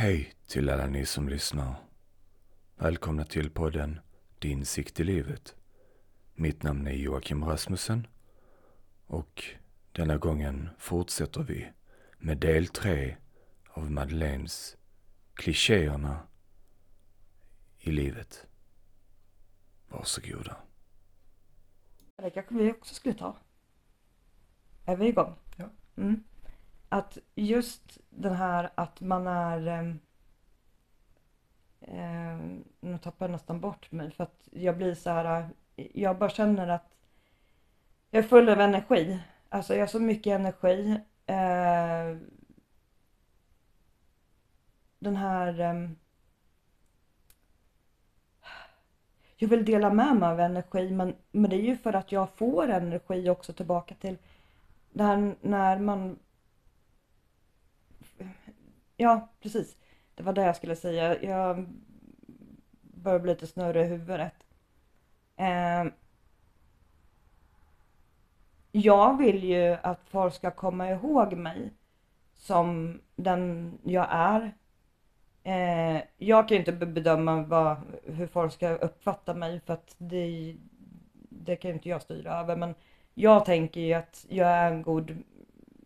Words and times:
Hej 0.00 0.34
till 0.46 0.70
alla 0.70 0.86
ni 0.86 1.06
som 1.06 1.28
lyssnar. 1.28 1.74
Välkomna 2.76 3.24
till 3.24 3.50
podden 3.50 4.00
Din 4.38 4.64
sikt 4.64 5.00
i 5.00 5.04
livet. 5.04 5.56
Mitt 6.34 6.62
namn 6.62 6.86
är 6.86 6.92
Joakim 6.92 7.44
Rasmussen 7.44 8.06
och 9.06 9.44
denna 9.92 10.16
gången 10.16 10.68
fortsätter 10.78 11.42
vi 11.42 11.72
med 12.18 12.38
del 12.38 12.66
tre 12.66 13.16
av 13.70 13.90
Madeleines 13.90 14.76
klichéerna 15.34 16.26
i 17.78 17.90
livet. 17.90 18.46
Varsågoda. 19.88 20.56
Det 22.16 22.30
kanske 22.30 22.54
vi 22.54 22.72
också 22.72 22.94
skulle 22.94 23.14
ta. 23.14 23.36
Är 24.86 24.96
vi 24.96 25.08
igång? 25.08 25.34
Ja. 25.56 25.68
Mm. 25.96 26.24
Att 26.92 27.18
just 27.34 27.98
den 28.10 28.34
här 28.34 28.70
att 28.74 29.00
man 29.00 29.26
är... 29.26 29.66
Eh, 29.66 29.94
eh, 31.80 32.38
nu 32.80 32.98
tappar 32.98 33.26
jag 33.26 33.30
nästan 33.32 33.60
bort 33.60 33.92
mig 33.92 34.10
för 34.10 34.24
att 34.24 34.48
jag 34.50 34.76
blir 34.76 34.94
så 34.94 35.10
här... 35.10 35.48
Eh, 35.76 35.86
jag 35.94 36.18
bara 36.18 36.30
känner 36.30 36.68
att 36.68 36.96
jag 38.10 38.24
är 38.24 38.28
full 38.28 38.48
av 38.48 38.60
energi. 38.60 39.20
Alltså 39.48 39.74
jag 39.74 39.80
har 39.82 39.86
så 39.86 40.00
mycket 40.00 40.30
energi. 40.40 41.00
Eh, 41.26 42.16
den 44.98 45.16
här... 45.16 45.60
Eh, 45.60 45.90
jag 49.36 49.48
vill 49.48 49.64
dela 49.64 49.92
med 49.92 50.16
mig 50.16 50.28
av 50.28 50.40
energi 50.40 50.90
men, 50.90 51.14
men 51.30 51.50
det 51.50 51.56
är 51.56 51.62
ju 51.62 51.76
för 51.76 51.92
att 51.92 52.12
jag 52.12 52.30
får 52.30 52.68
energi 52.70 53.30
också 53.30 53.52
tillbaka 53.52 53.94
till 53.94 54.18
det 54.92 55.04
här 55.04 55.36
när 55.40 55.78
man... 55.78 56.18
Ja, 59.00 59.28
precis. 59.40 59.76
Det 60.14 60.22
var 60.22 60.32
det 60.32 60.44
jag 60.44 60.56
skulle 60.56 60.76
säga. 60.76 61.22
Jag 61.22 61.66
börjar 62.80 63.18
bli 63.18 63.32
lite 63.32 63.46
snurrig 63.46 63.84
i 63.84 63.88
huvudet. 63.88 64.32
Eh, 65.36 65.84
jag 68.72 69.18
vill 69.18 69.44
ju 69.44 69.76
att 69.82 70.00
folk 70.08 70.34
ska 70.34 70.50
komma 70.50 70.90
ihåg 70.90 71.32
mig 71.32 71.72
som 72.36 73.00
den 73.16 73.72
jag 73.84 74.06
är. 74.10 74.54
Eh, 75.42 76.02
jag 76.16 76.48
kan 76.48 76.54
ju 76.54 76.58
inte 76.58 76.72
bedöma 76.72 77.42
vad, 77.42 77.76
hur 78.04 78.26
folk 78.26 78.52
ska 78.52 78.68
uppfatta 78.74 79.34
mig 79.34 79.60
för 79.60 79.74
att 79.74 79.94
det, 79.98 80.56
det 81.28 81.56
kan 81.56 81.68
ju 81.68 81.74
inte 81.74 81.88
jag 81.88 82.02
styra 82.02 82.40
över. 82.40 82.56
Men 82.56 82.74
jag 83.14 83.44
tänker 83.44 83.80
ju 83.80 83.92
att 83.94 84.26
jag 84.28 84.48
är 84.48 84.72
en 84.72 84.82
god 84.82 85.22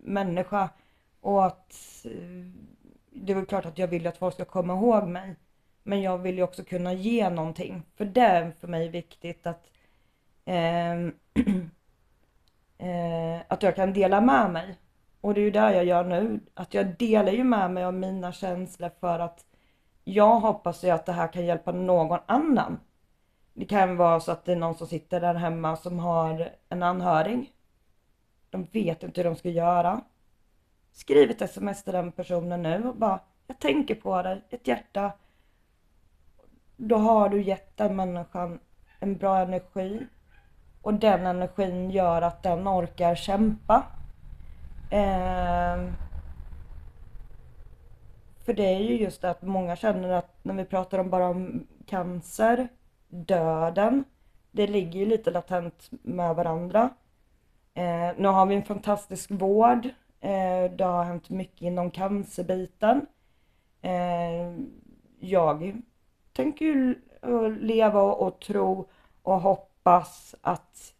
människa 0.01 0.71
och 1.21 1.47
att 1.47 1.77
eh, 2.05 2.75
det 3.15 3.33
är 3.33 3.37
väl 3.37 3.47
klart 3.47 3.67
att 3.67 3.79
jag 3.79 3.89
vill 3.89 4.07
att 4.07 4.17
folk 4.17 4.34
ska 4.34 4.45
komma 4.45 4.73
ihåg 4.73 5.09
mig. 5.09 5.37
Men 5.83 6.03
jag 6.03 6.19
vill 6.19 6.37
ju 6.37 6.43
också 6.43 6.65
kunna 6.65 6.93
ge 6.93 7.31
någonting. 7.31 7.83
För 7.97 8.05
det 8.05 8.21
är 8.21 8.53
för 8.61 8.69
mig 8.69 8.89
viktigt 8.89 9.47
att 9.47 9.67
eh, 10.45 10.95
eh, 12.89 13.41
att 13.48 13.62
jag 13.62 13.77
kan 13.77 13.93
dela 13.93 14.21
med 14.21 14.51
mig. 14.51 14.79
Och 15.21 15.34
det 15.34 15.41
är 15.41 15.45
ju 15.45 15.51
det 15.51 15.75
jag 15.75 15.84
gör 15.84 16.05
nu. 16.05 16.41
Att 16.55 16.75
jag 16.75 16.98
delar 16.98 17.33
ju 17.33 17.45
med 17.45 17.71
mig 17.71 17.84
av 17.84 17.95
mina 17.95 18.33
känslor 18.33 18.91
för 19.01 19.19
att 19.19 19.45
jag 20.05 20.41
hoppas 20.41 20.84
ju 20.84 20.91
att 20.91 21.06
det 21.06 21.12
här 21.12 21.33
kan 21.33 21.47
hjälpa 21.47 21.73
någon 21.73 22.19
annan. 22.27 22.81
Det 23.55 23.65
kan 23.65 23.97
vara 23.97 24.21
så 24.21 24.33
att 24.33 24.45
det 24.45 24.53
är 24.53 24.56
någon 24.56 24.75
som 24.75 24.87
sitter 24.87 25.21
där 25.21 25.34
hemma 25.34 25.77
som 25.77 25.99
har 25.99 26.51
en 26.69 26.83
anhörig. 26.83 27.53
De 28.51 28.65
vet 28.65 29.03
inte 29.03 29.21
hur 29.21 29.28
de 29.31 29.37
ska 29.37 29.51
göra. 29.51 30.01
Skriv 30.95 31.31
ett 31.31 31.42
sms 31.42 31.84
till 31.84 31.92
den 31.92 32.12
personen 32.12 32.62
nu 32.62 32.89
och 32.89 32.97
bara, 32.97 33.20
jag 33.47 33.59
tänker 33.59 33.95
på 33.95 34.23
dig, 34.23 34.42
ett 34.50 34.69
hjärta. 34.69 35.12
Då 36.77 36.97
har 36.97 37.28
du 37.28 37.42
gett 37.42 37.77
den 37.77 37.97
människan 37.97 38.61
en 38.98 39.17
bra 39.17 39.39
energi. 39.39 40.06
Och 40.82 40.94
den 40.94 41.27
energin 41.27 41.91
gör 41.91 42.22
att 42.22 42.43
den 42.43 42.69
orkar 42.69 43.15
kämpa. 43.15 43.87
Eh, 44.91 45.93
för 48.44 48.53
det 48.53 48.75
är 48.75 48.81
ju 48.81 48.97
just 48.97 49.22
det 49.22 49.31
att 49.31 49.43
många 49.43 49.76
känner 49.76 50.09
att 50.09 50.44
när 50.44 50.55
vi 50.55 50.65
pratar 50.65 50.99
om 50.99 51.11
bara 51.11 51.28
om 51.28 51.66
cancer, 51.87 52.69
döden, 53.09 54.05
det 54.50 54.66
ligger 54.66 55.00
ju 55.00 55.06
lite 55.06 55.31
latent 55.31 55.91
med 55.91 56.37
varandra. 56.37 56.91
Eh, 57.75 58.11
nu 58.16 58.28
har 58.28 58.47
vi 58.47 58.55
en 58.55 58.65
fantastisk 58.65 59.31
vård. 59.31 59.88
Eh, 60.25 60.71
det 60.71 60.85
har 60.85 61.05
hänt 61.05 61.31
mycket 61.31 61.62
inom 61.62 61.91
cancerbiten. 61.91 63.07
Eh, 63.83 64.55
jag 65.19 65.83
tänker 66.33 66.65
ju 66.65 67.03
eh, 67.23 67.51
leva 67.51 68.03
och 68.03 68.41
tro 68.41 68.89
och 69.23 69.41
hoppas 69.41 70.35
att 70.41 70.95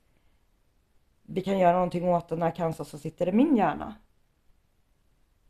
vi 1.23 1.41
kan 1.41 1.59
göra 1.59 1.73
någonting 1.73 2.09
åt 2.09 2.29
den 2.29 2.43
här 2.43 2.51
cancern 2.51 2.87
som 2.87 2.99
sitter 2.99 3.29
i 3.29 3.33
min 3.33 3.57
hjärna. 3.57 3.95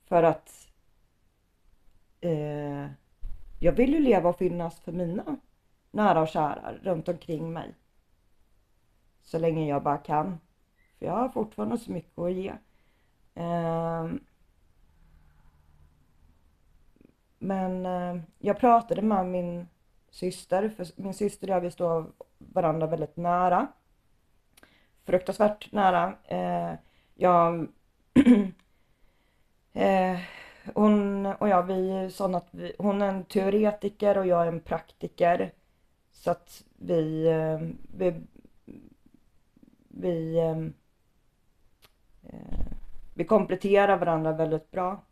För 0.05 0.23
att 0.23 0.69
eh, 2.21 2.87
jag 3.61 3.73
vill 3.73 3.95
ju 3.95 4.01
leva 4.01 4.29
och 4.29 4.39
finnas 4.39 4.81
för 4.81 4.93
mina 4.93 5.37
nära 5.91 6.23
och 6.23 6.29
kära 6.29 6.75
runt 6.83 7.09
omkring 7.09 7.53
mig. 7.53 7.75
Så 9.23 9.39
länge 9.39 9.69
jag 9.69 9.83
bara 9.83 9.99
kan. 9.99 10.41
För 10.99 11.07
jag 11.07 11.13
har 11.13 11.29
fortfarande 11.29 11.79
så 11.79 11.93
mycket 11.93 12.19
att 12.19 12.33
ge. 12.33 12.53
Ehm, 13.35 14.21
men 17.39 17.87
eh, 17.87 18.23
jag 18.39 18.59
pratade 18.59 19.03
med 19.03 19.27
min 19.27 19.69
syster, 20.11 20.69
för 20.69 20.87
min 20.97 21.15
syster 21.15 21.49
och 21.51 21.57
jag 21.57 21.61
vi 21.61 21.71
står 21.71 22.13
varandra 22.39 22.87
väldigt 22.87 23.17
nära. 23.17 23.67
Fruktansvärt 25.05 25.73
nära. 25.73 26.17
Eh, 26.25 26.75
jag, 27.15 27.69
eh, 29.73 30.19
hon 30.75 31.27
och 31.27 31.49
jag, 31.49 31.63
vi 31.63 31.91
är 31.91 32.09
sådana 32.09 32.39
att 32.39 32.49
vi, 32.51 32.75
hon 32.79 33.03
är 33.03 33.09
en 33.09 33.25
teoretiker 33.25 34.19
och 34.19 34.27
jag 34.27 34.43
är 34.43 34.47
en 34.47 34.61
praktiker. 34.61 35.53
Så 36.13 36.31
att 36.31 36.65
vi, 36.77 37.29
vi, 37.97 38.15
vi, 39.89 40.39
eh, 40.39 40.69
vi 43.15 43.25
kompletterar 43.25 43.97
varandra 43.99 44.33
väldigt 44.33 44.71
bra. 44.71 45.05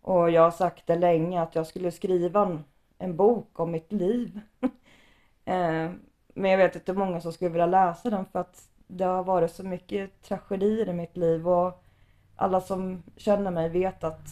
Och 0.00 0.30
jag 0.30 0.42
har 0.42 0.50
sagt 0.50 0.86
det 0.86 0.96
länge 0.96 1.42
att 1.42 1.54
jag 1.54 1.66
skulle 1.66 1.90
skriva 1.90 2.42
en, 2.42 2.64
en 2.98 3.16
bok 3.16 3.60
om 3.60 3.70
mitt 3.70 3.92
liv. 3.92 4.40
eh, 5.44 5.90
men 6.34 6.50
jag 6.50 6.58
vet 6.58 6.76
inte 6.76 6.92
hur 6.92 6.98
många 6.98 7.20
som 7.20 7.32
skulle 7.32 7.50
vilja 7.50 7.66
läsa 7.66 8.10
den 8.10 8.26
för 8.26 8.38
att 8.38 8.68
det 8.86 9.04
har 9.04 9.24
varit 9.24 9.52
så 9.52 9.64
mycket 9.64 10.22
tragedier 10.22 10.88
i 10.88 10.92
mitt 10.92 11.16
liv 11.16 11.48
och 11.48 11.84
alla 12.36 12.60
som 12.60 13.02
känner 13.16 13.50
mig 13.50 13.68
vet 13.68 14.04
att 14.04 14.28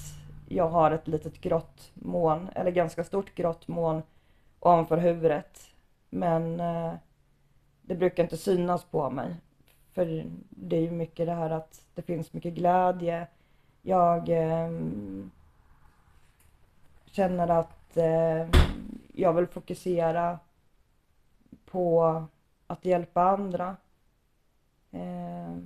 jag 0.48 0.68
har 0.68 0.90
ett 0.90 1.08
litet 1.08 1.40
grått 1.40 1.90
moln, 1.94 2.48
eller 2.54 2.70
ganska 2.70 3.04
stort 3.04 3.34
grått 3.34 3.68
moln 3.68 4.02
ovanför 4.60 4.96
huvudet. 4.96 5.60
Men 6.10 6.60
eh, 6.60 6.92
det 7.82 7.94
brukar 7.94 8.22
inte 8.22 8.36
synas 8.36 8.84
på 8.84 9.10
mig. 9.10 9.36
För 10.00 10.27
det 10.50 10.77
är 10.77 10.81
ju 10.81 10.91
mycket 10.91 11.27
det 11.27 11.34
här 11.34 11.50
att 11.50 11.83
det 11.94 12.03
finns 12.03 12.33
mycket 12.33 12.55
glädje. 12.55 13.27
Jag 13.83 14.28
eh, 14.28 14.71
känner 17.06 17.49
att 17.49 17.97
eh, 17.97 18.49
jag 19.15 19.33
vill 19.33 19.47
fokusera 19.47 20.38
på 21.65 22.22
att 22.66 22.84
hjälpa 22.84 23.22
andra. 23.22 23.77
Eh, 24.91 25.56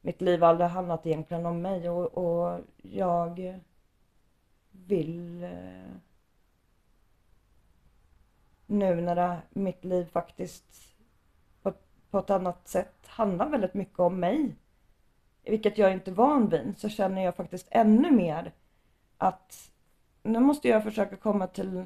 mitt 0.00 0.20
liv 0.20 0.40
har 0.40 0.48
aldrig 0.48 0.70
handlat 0.70 1.06
egentligen 1.06 1.46
om 1.46 1.62
mig 1.62 1.90
och, 1.90 2.06
och 2.06 2.60
jag 2.82 3.60
vill 4.70 5.44
eh, 5.44 5.92
nu 8.66 9.00
när 9.00 9.14
det, 9.14 9.38
mitt 9.50 9.84
liv 9.84 10.04
faktiskt 10.04 10.87
på, 12.10 12.18
ett 12.18 12.30
annat 12.30 12.68
sätt 12.68 13.06
handlar 13.06 13.48
väldigt 13.48 13.74
mycket 13.74 13.98
om 13.98 14.20
mig, 14.20 14.54
vilket 15.42 15.78
jag 15.78 15.92
inte 15.92 16.10
är 16.10 16.14
van 16.14 16.48
vid, 16.48 16.74
så 16.78 16.88
känner 16.88 17.24
jag 17.24 17.36
faktiskt 17.36 17.68
ännu 17.70 18.10
mer 18.10 18.52
att 19.18 19.70
nu 20.22 20.40
måste 20.40 20.68
jag 20.68 20.84
försöka 20.84 21.16
komma 21.16 21.46
till 21.46 21.84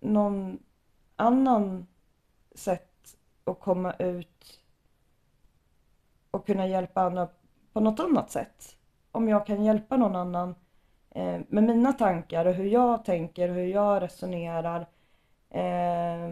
någon 0.00 0.58
annan 1.16 1.86
sätt 2.54 3.16
att 3.44 3.60
komma 3.60 3.92
ut 3.92 4.60
och 6.30 6.46
kunna 6.46 6.66
hjälpa 6.66 7.02
andra 7.02 7.28
på 7.72 7.80
något 7.80 8.00
annat 8.00 8.30
sätt. 8.30 8.76
Om 9.10 9.28
jag 9.28 9.46
kan 9.46 9.64
hjälpa 9.64 9.96
någon 9.96 10.16
annan 10.16 10.54
eh, 11.10 11.40
med 11.48 11.64
mina 11.64 11.92
tankar 11.92 12.44
och 12.46 12.54
hur 12.54 12.64
jag 12.64 13.04
tänker, 13.04 13.48
hur 13.48 13.66
jag 13.66 14.02
resonerar. 14.02 14.86
Eh, 15.50 16.30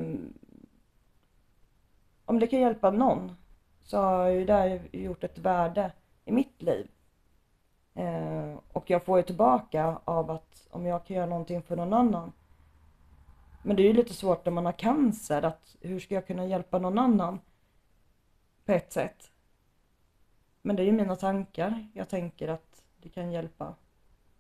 om 2.33 2.39
det 2.39 2.47
kan 2.47 2.61
hjälpa 2.61 2.91
någon 2.91 3.37
så 3.83 3.99
har 3.99 4.27
ju 4.27 4.45
det 4.45 4.81
gjort 4.93 5.25
ett 5.25 5.39
värde 5.39 5.93
i 6.25 6.33
mitt 6.33 6.63
liv. 6.63 6.91
Eh, 7.95 8.59
och 8.73 8.91
jag 8.91 9.05
får 9.05 9.19
ju 9.19 9.23
tillbaka 9.23 10.01
av 10.05 10.31
att 10.31 10.69
om 10.71 10.87
jag 10.87 11.07
kan 11.07 11.17
göra 11.17 11.27
någonting 11.27 11.63
för 11.63 11.77
någon 11.77 11.93
annan. 11.93 12.33
Men 13.63 13.77
det 13.77 13.83
är 13.83 13.87
ju 13.87 13.93
lite 13.93 14.15
svårt 14.15 14.45
när 14.45 14.53
man 14.53 14.65
har 14.65 14.73
cancer, 14.73 15.43
att 15.43 15.77
hur 15.81 16.01
ska 16.01 16.15
jag 16.15 16.27
kunna 16.27 16.47
hjälpa 16.47 16.79
någon 16.79 16.99
annan? 16.99 17.41
På 18.65 18.73
ett 18.73 18.93
sätt. 18.93 19.31
Men 20.63 20.77
det 20.77 20.83
är 20.83 20.87
ju 20.87 20.93
mina 20.93 21.17
tankar. 21.17 21.89
Jag 21.95 22.09
tänker 22.09 22.49
att 22.49 22.83
det 22.97 23.09
kan 23.09 23.33
hjälpa 23.33 23.75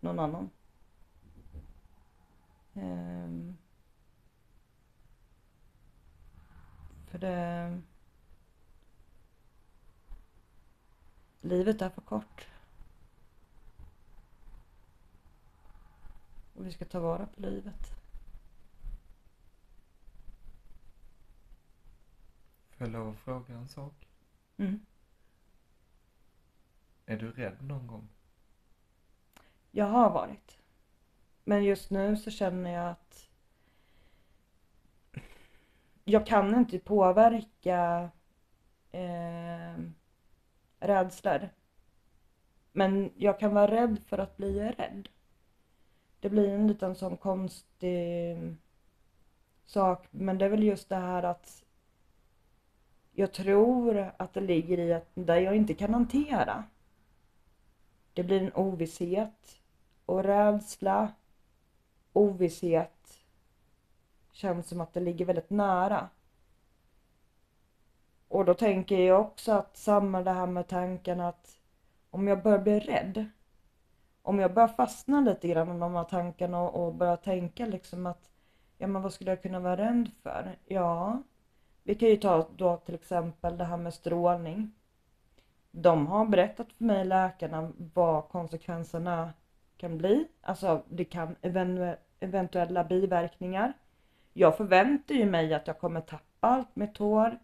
någon 0.00 0.18
annan. 0.18 0.50
Eh, 2.74 3.54
för 7.12 7.18
det... 7.18 7.80
Livet 11.40 11.82
är 11.82 11.90
för 11.90 12.00
kort. 12.00 12.48
Och 16.54 16.66
vi 16.66 16.72
ska 16.72 16.84
ta 16.84 17.00
vara 17.00 17.26
på 17.26 17.40
livet. 17.40 17.94
Får 22.70 22.86
jag 22.86 22.92
lov 22.92 23.08
att 23.08 23.18
fråga 23.18 23.54
en 23.54 23.68
sak? 23.68 24.08
Mm. 24.56 24.86
Är 27.06 27.16
du 27.16 27.30
rädd 27.32 27.62
någon 27.62 27.86
gång? 27.86 28.08
Jag 29.70 29.86
har 29.86 30.10
varit. 30.10 30.58
Men 31.44 31.64
just 31.64 31.90
nu 31.90 32.16
så 32.16 32.30
känner 32.30 32.70
jag 32.70 32.90
att 32.90 33.31
jag 36.04 36.26
kan 36.26 36.54
inte 36.54 36.78
påverka 36.78 38.10
eh, 38.90 39.82
rädslor. 40.80 41.48
Men 42.72 43.10
jag 43.16 43.40
kan 43.40 43.54
vara 43.54 43.70
rädd 43.70 43.98
för 44.06 44.18
att 44.18 44.36
bli 44.36 44.60
rädd. 44.60 45.08
Det 46.20 46.30
blir 46.30 46.48
en 46.48 46.66
liten 46.66 46.94
sån 46.94 47.16
konstig 47.16 48.32
mm, 48.32 48.58
sak. 49.64 50.06
Men 50.10 50.38
det 50.38 50.44
är 50.44 50.48
väl 50.48 50.62
just 50.62 50.88
det 50.88 50.96
här 50.96 51.22
att 51.22 51.64
jag 53.12 53.32
tror 53.32 54.12
att 54.16 54.34
det 54.34 54.40
ligger 54.40 54.78
i 54.78 54.92
att 54.92 55.10
där 55.14 55.36
jag 55.36 55.56
inte 55.56 55.74
kan 55.74 55.94
hantera. 55.94 56.64
Det 58.12 58.22
blir 58.22 58.42
en 58.42 58.52
ovisshet 58.54 59.60
och 60.06 60.24
rädsla, 60.24 61.12
ovisshet 62.12 63.21
känns 64.42 64.68
som 64.68 64.80
att 64.80 64.92
det 64.92 65.00
ligger 65.00 65.24
väldigt 65.24 65.50
nära. 65.50 66.08
Och 68.28 68.44
då 68.44 68.54
tänker 68.54 68.98
jag 68.98 69.20
också 69.20 69.52
att 69.52 69.76
samma 69.76 70.22
det 70.22 70.30
här 70.30 70.46
med 70.46 70.68
tanken 70.68 71.20
att 71.20 71.58
om 72.10 72.28
jag 72.28 72.42
börjar 72.42 72.58
bli 72.58 72.80
rädd, 72.80 73.26
om 74.22 74.38
jag 74.38 74.54
börjar 74.54 74.68
fastna 74.68 75.20
lite 75.20 75.48
grann 75.48 75.76
i 75.76 75.80
de 75.80 75.94
här 75.94 76.04
tankarna 76.04 76.60
och, 76.62 76.86
och 76.86 76.94
börjar 76.94 77.16
tänka 77.16 77.66
liksom 77.66 78.06
att 78.06 78.30
ja 78.78 78.86
men 78.86 79.02
vad 79.02 79.12
skulle 79.12 79.30
jag 79.30 79.42
kunna 79.42 79.60
vara 79.60 79.76
rädd 79.76 80.10
för? 80.22 80.56
Ja, 80.64 81.22
vi 81.82 81.94
kan 81.94 82.08
ju 82.08 82.16
ta 82.16 82.48
då 82.56 82.76
till 82.76 82.94
exempel 82.94 83.58
det 83.58 83.64
här 83.64 83.76
med 83.76 83.94
strålning. 83.94 84.72
De 85.70 86.06
har 86.06 86.26
berättat 86.26 86.72
för 86.72 86.84
mig, 86.84 87.04
läkarna, 87.04 87.72
vad 87.94 88.28
konsekvenserna 88.28 89.32
kan 89.76 89.98
bli. 89.98 90.28
Alltså 90.40 90.82
det 90.88 91.04
kan 91.04 91.36
eventuella 92.20 92.84
biverkningar. 92.84 93.72
Jag 94.32 94.56
förväntar 94.56 95.14
ju 95.14 95.26
mig 95.26 95.54
att 95.54 95.66
jag 95.66 95.78
kommer 95.78 96.00
tappa 96.00 96.24
allt 96.40 96.76
mitt 96.76 96.98
hår. 96.98 97.38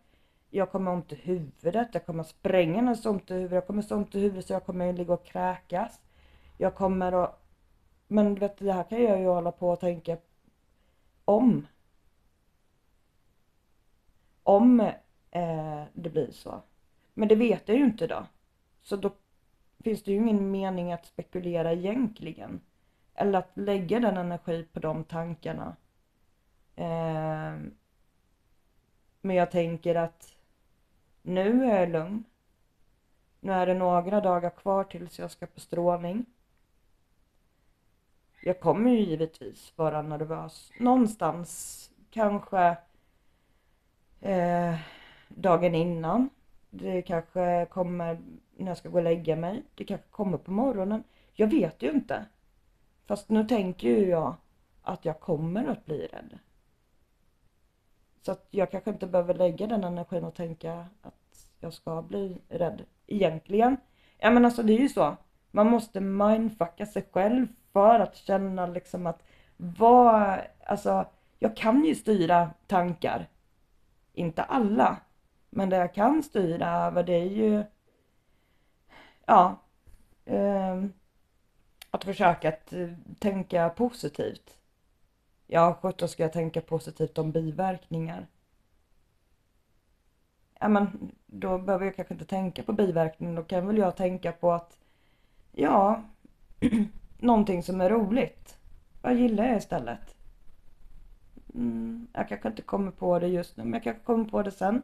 Jag 0.50 0.72
kommer 0.72 0.90
ont 0.92 1.12
i 1.12 1.14
huvudet, 1.14 1.88
jag 1.92 2.06
kommer 2.06 2.22
spränga 2.22 2.94
så 2.94 3.10
ont 3.10 3.30
i 3.30 3.34
huvudet, 3.34 3.54
jag 3.54 3.66
kommer 3.66 3.82
så 3.82 3.96
ont 3.96 4.14
i 4.14 4.20
huvudet 4.20 4.46
så 4.46 4.52
jag 4.52 4.66
kommer 4.66 4.92
ligga 4.92 5.14
och 5.14 5.26
kräkas. 5.26 6.00
Jag 6.56 6.74
kommer 6.74 7.12
att... 7.24 7.44
Men 8.08 8.34
du 8.34 8.40
vet, 8.40 8.56
det 8.58 8.72
här 8.72 8.82
kan 8.82 9.02
jag 9.02 9.20
ju 9.20 9.26
hålla 9.26 9.52
på 9.52 9.70
och 9.70 9.80
tänka 9.80 10.16
om. 11.24 11.66
Om 14.42 14.80
eh, 15.30 15.82
det 15.92 16.10
blir 16.10 16.30
så. 16.30 16.62
Men 17.14 17.28
det 17.28 17.34
vet 17.34 17.68
jag 17.68 17.78
ju 17.78 17.84
inte 17.84 18.06
då. 18.06 18.26
Så 18.82 18.96
då 18.96 19.10
finns 19.84 20.02
det 20.02 20.12
ju 20.12 20.16
ingen 20.16 20.50
mening 20.50 20.92
att 20.92 21.06
spekulera 21.06 21.72
egentligen. 21.72 22.60
Eller 23.14 23.38
att 23.38 23.50
lägga 23.54 24.00
den 24.00 24.16
energi 24.16 24.66
på 24.72 24.80
de 24.80 25.04
tankarna. 25.04 25.76
Eh, 26.78 27.58
men 29.20 29.36
jag 29.36 29.50
tänker 29.50 29.94
att 29.94 30.34
nu 31.22 31.64
är 31.64 31.80
jag 31.80 31.88
lugn. 31.88 32.24
Nu 33.40 33.52
är 33.52 33.66
det 33.66 33.74
några 33.74 34.20
dagar 34.20 34.50
kvar 34.50 34.84
tills 34.84 35.18
jag 35.18 35.30
ska 35.30 35.46
på 35.46 35.60
strålning. 35.60 36.26
Jag 38.42 38.60
kommer 38.60 38.90
ju 38.90 39.00
givetvis 39.00 39.72
vara 39.76 40.02
nervös 40.02 40.72
någonstans, 40.80 41.90
kanske 42.10 42.76
eh, 44.20 44.76
dagen 45.28 45.74
innan. 45.74 46.30
Det 46.70 47.02
kanske 47.02 47.66
kommer 47.70 48.18
när 48.56 48.66
jag 48.66 48.76
ska 48.76 48.88
gå 48.88 48.98
och 48.98 49.04
lägga 49.04 49.36
mig. 49.36 49.62
Det 49.74 49.84
kanske 49.84 50.08
kommer 50.10 50.38
på 50.38 50.50
morgonen. 50.50 51.04
Jag 51.34 51.46
vet 51.46 51.82
ju 51.82 51.90
inte. 51.90 52.26
Fast 53.06 53.28
nu 53.28 53.44
tänker 53.44 53.88
ju 53.88 54.08
jag 54.08 54.34
att 54.82 55.04
jag 55.04 55.20
kommer 55.20 55.66
att 55.66 55.86
bli 55.86 56.06
rädd. 56.06 56.38
Så 58.22 58.32
att 58.32 58.46
jag 58.50 58.70
kanske 58.70 58.90
inte 58.90 59.06
behöver 59.06 59.34
lägga 59.34 59.66
den 59.66 59.84
energin 59.84 60.24
och 60.24 60.34
tänka 60.34 60.86
att 61.02 61.48
jag 61.60 61.72
ska 61.72 62.02
bli 62.02 62.42
rädd 62.48 62.84
egentligen. 63.06 63.76
Ja 64.18 64.30
men 64.30 64.44
alltså 64.44 64.62
det 64.62 64.72
är 64.72 64.80
ju 64.80 64.88
så. 64.88 65.16
Man 65.50 65.70
måste 65.70 66.00
mindfucka 66.00 66.86
sig 66.86 67.08
själv 67.12 67.46
för 67.72 68.00
att 68.00 68.16
känna 68.16 68.66
liksom 68.66 69.06
att 69.06 69.22
vad, 69.56 70.38
alltså 70.66 71.06
jag 71.38 71.56
kan 71.56 71.84
ju 71.84 71.94
styra 71.94 72.50
tankar. 72.66 73.28
Inte 74.12 74.42
alla. 74.42 74.96
Men 75.50 75.70
det 75.70 75.76
jag 75.76 75.94
kan 75.94 76.22
styra 76.22 76.86
över 76.86 77.02
det 77.02 77.12
är 77.14 77.30
ju 77.30 77.64
ja, 79.26 79.62
eh, 80.24 80.84
att 81.90 82.04
försöka 82.04 82.48
att 82.48 82.72
tänka 83.18 83.68
positivt. 83.68 84.57
Ja, 85.50 85.78
sjutton 85.82 86.08
ska 86.08 86.22
jag 86.22 86.32
tänka 86.32 86.60
positivt 86.60 87.18
om 87.18 87.32
biverkningar. 87.32 88.26
Ja, 90.60 90.68
men 90.68 91.12
då 91.26 91.58
behöver 91.58 91.84
jag 91.84 91.96
kanske 91.96 92.14
inte 92.14 92.24
tänka 92.24 92.62
på 92.62 92.72
biverkningar. 92.72 93.36
Då 93.36 93.42
kan 93.42 93.66
väl 93.66 93.78
jag 93.78 93.96
tänka 93.96 94.32
på 94.32 94.52
att, 94.52 94.78
ja, 95.52 96.02
någonting 97.18 97.62
som 97.62 97.80
är 97.80 97.90
roligt. 97.90 98.58
Vad 99.02 99.14
gillar 99.16 99.44
jag 99.44 99.56
istället? 99.56 100.16
Mm, 101.54 102.06
jag 102.12 102.28
kanske 102.28 102.48
inte 102.48 102.62
kommer 102.62 102.90
på 102.90 103.18
det 103.18 103.28
just 103.28 103.56
nu, 103.56 103.64
men 103.64 103.72
jag 103.72 103.82
kanske 103.82 104.04
kommer 104.04 104.24
på 104.24 104.42
det 104.42 104.50
sen. 104.50 104.82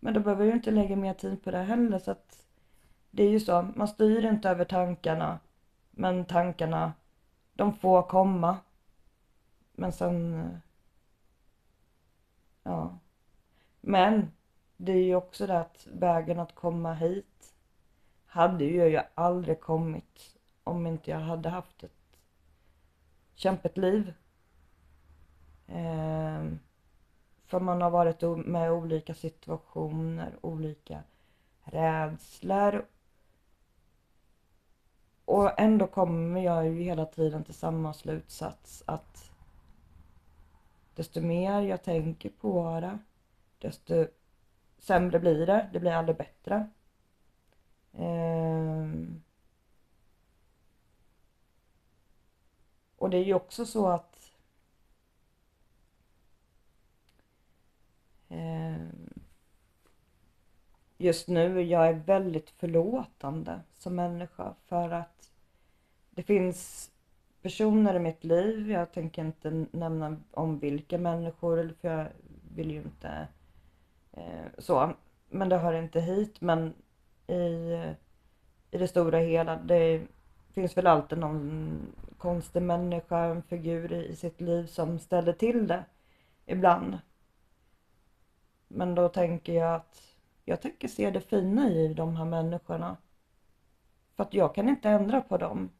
Men 0.00 0.14
då 0.14 0.20
behöver 0.20 0.44
jag 0.44 0.50
ju 0.50 0.56
inte 0.56 0.70
lägga 0.70 0.96
mer 0.96 1.14
tid 1.14 1.44
på 1.44 1.50
det 1.50 1.58
heller, 1.62 1.98
så 1.98 2.10
att 2.10 2.44
det 3.10 3.22
är 3.22 3.30
ju 3.30 3.40
så, 3.40 3.68
man 3.74 3.88
styr 3.88 4.24
inte 4.24 4.50
över 4.50 4.64
tankarna. 4.64 5.38
Men 5.90 6.24
tankarna, 6.24 6.92
de 7.54 7.72
får 7.74 8.02
komma. 8.02 8.56
Men 9.76 9.92
sen... 9.92 10.34
Eh, 10.34 10.58
ja. 12.62 12.98
Men 13.80 14.32
det 14.76 14.92
är 14.92 15.02
ju 15.02 15.14
också 15.14 15.46
det 15.46 15.60
att 15.60 15.86
vägen 15.92 16.40
att 16.40 16.54
komma 16.54 16.94
hit 16.94 17.54
hade 18.26 18.64
ju 18.64 18.88
jag 18.88 19.06
aldrig 19.14 19.60
kommit 19.60 20.36
om 20.64 20.86
inte 20.86 21.10
jag 21.10 21.18
hade 21.18 21.48
haft 21.48 21.84
ett 21.84 22.18
kämpigt 23.34 23.76
liv. 23.76 24.14
Eh, 25.66 26.44
för 27.46 27.60
man 27.60 27.82
har 27.82 27.90
varit 27.90 28.22
med 28.46 28.72
olika 28.72 29.14
situationer, 29.14 30.38
olika 30.40 31.02
rädslor, 31.62 32.86
och 35.26 35.60
ändå 35.60 35.86
kommer 35.86 36.40
jag 36.40 36.66
ju 36.66 36.82
hela 36.82 37.06
tiden 37.06 37.44
till 37.44 37.54
samma 37.54 37.92
slutsats 37.92 38.82
att 38.86 39.32
desto 40.96 41.20
mer 41.20 41.60
jag 41.60 41.82
tänker 41.82 42.30
på 42.30 42.80
det, 42.80 42.98
desto 43.58 44.06
sämre 44.78 45.20
blir 45.20 45.46
det. 45.46 45.70
Det 45.72 45.80
blir 45.80 45.92
aldrig 45.92 46.16
bättre. 46.16 46.68
Ehm. 47.92 49.22
Och 52.96 53.10
det 53.10 53.16
är 53.16 53.24
ju 53.24 53.34
också 53.34 53.66
så 53.66 53.88
att 53.88 54.32
ehm. 58.28 59.10
just 60.96 61.28
nu, 61.28 61.62
jag 61.62 61.88
är 61.88 61.92
väldigt 61.92 62.50
förlåtande 62.50 63.60
som 63.74 63.94
människa 63.94 64.54
för 64.64 64.90
att 64.90 65.30
det 66.10 66.22
finns 66.22 66.90
personer 67.46 67.94
i 67.94 67.98
mitt 67.98 68.24
liv, 68.24 68.70
jag 68.70 68.92
tänker 68.92 69.24
inte 69.24 69.66
nämna 69.70 70.16
om 70.30 70.58
vilka 70.58 70.98
människor, 70.98 71.74
för 71.80 71.88
jag 71.88 72.08
vill 72.54 72.70
ju 72.70 72.82
inte 72.82 73.28
eh, 74.12 74.46
så. 74.58 74.92
Men 75.28 75.48
det 75.48 75.58
hör 75.58 75.72
inte 75.72 76.00
hit. 76.00 76.40
Men 76.40 76.74
i, 77.26 77.34
i 78.70 78.78
det 78.78 78.88
stora 78.88 79.18
hela, 79.18 79.56
det 79.56 80.02
finns 80.54 80.76
väl 80.76 80.86
alltid 80.86 81.18
någon 81.18 81.78
konstig 82.18 82.62
människa, 82.62 83.18
en 83.18 83.42
figur 83.42 83.92
i, 83.92 84.06
i 84.06 84.16
sitt 84.16 84.40
liv 84.40 84.66
som 84.66 84.98
ställer 84.98 85.32
till 85.32 85.66
det 85.66 85.84
ibland. 86.46 86.98
Men 88.68 88.94
då 88.94 89.08
tänker 89.08 89.52
jag 89.52 89.74
att 89.74 90.02
jag 90.44 90.60
tänker 90.62 90.88
se 90.88 91.10
det 91.10 91.20
fina 91.20 91.68
i 91.68 91.94
de 91.94 92.16
här 92.16 92.24
människorna. 92.24 92.96
För 94.16 94.22
att 94.22 94.34
jag 94.34 94.54
kan 94.54 94.68
inte 94.68 94.88
ändra 94.88 95.20
på 95.20 95.38
dem. 95.38 95.70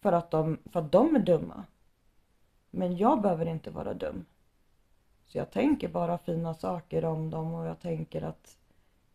För 0.00 0.12
att 0.12 0.30
de, 0.30 0.58
för 0.72 0.80
att 0.80 0.92
de 0.92 1.16
är 1.16 1.20
dumma. 1.20 1.64
Men 2.70 2.96
jag 2.96 3.22
behöver 3.22 3.46
inte 3.46 3.70
vara 3.70 3.94
dum. 3.94 4.24
Så 5.26 5.38
jag 5.38 5.50
tänker 5.50 5.88
bara 5.88 6.18
fina 6.18 6.54
saker 6.54 7.04
om 7.04 7.30
dem 7.30 7.54
och 7.54 7.66
jag 7.66 7.80
tänker 7.80 8.22
att 8.22 8.58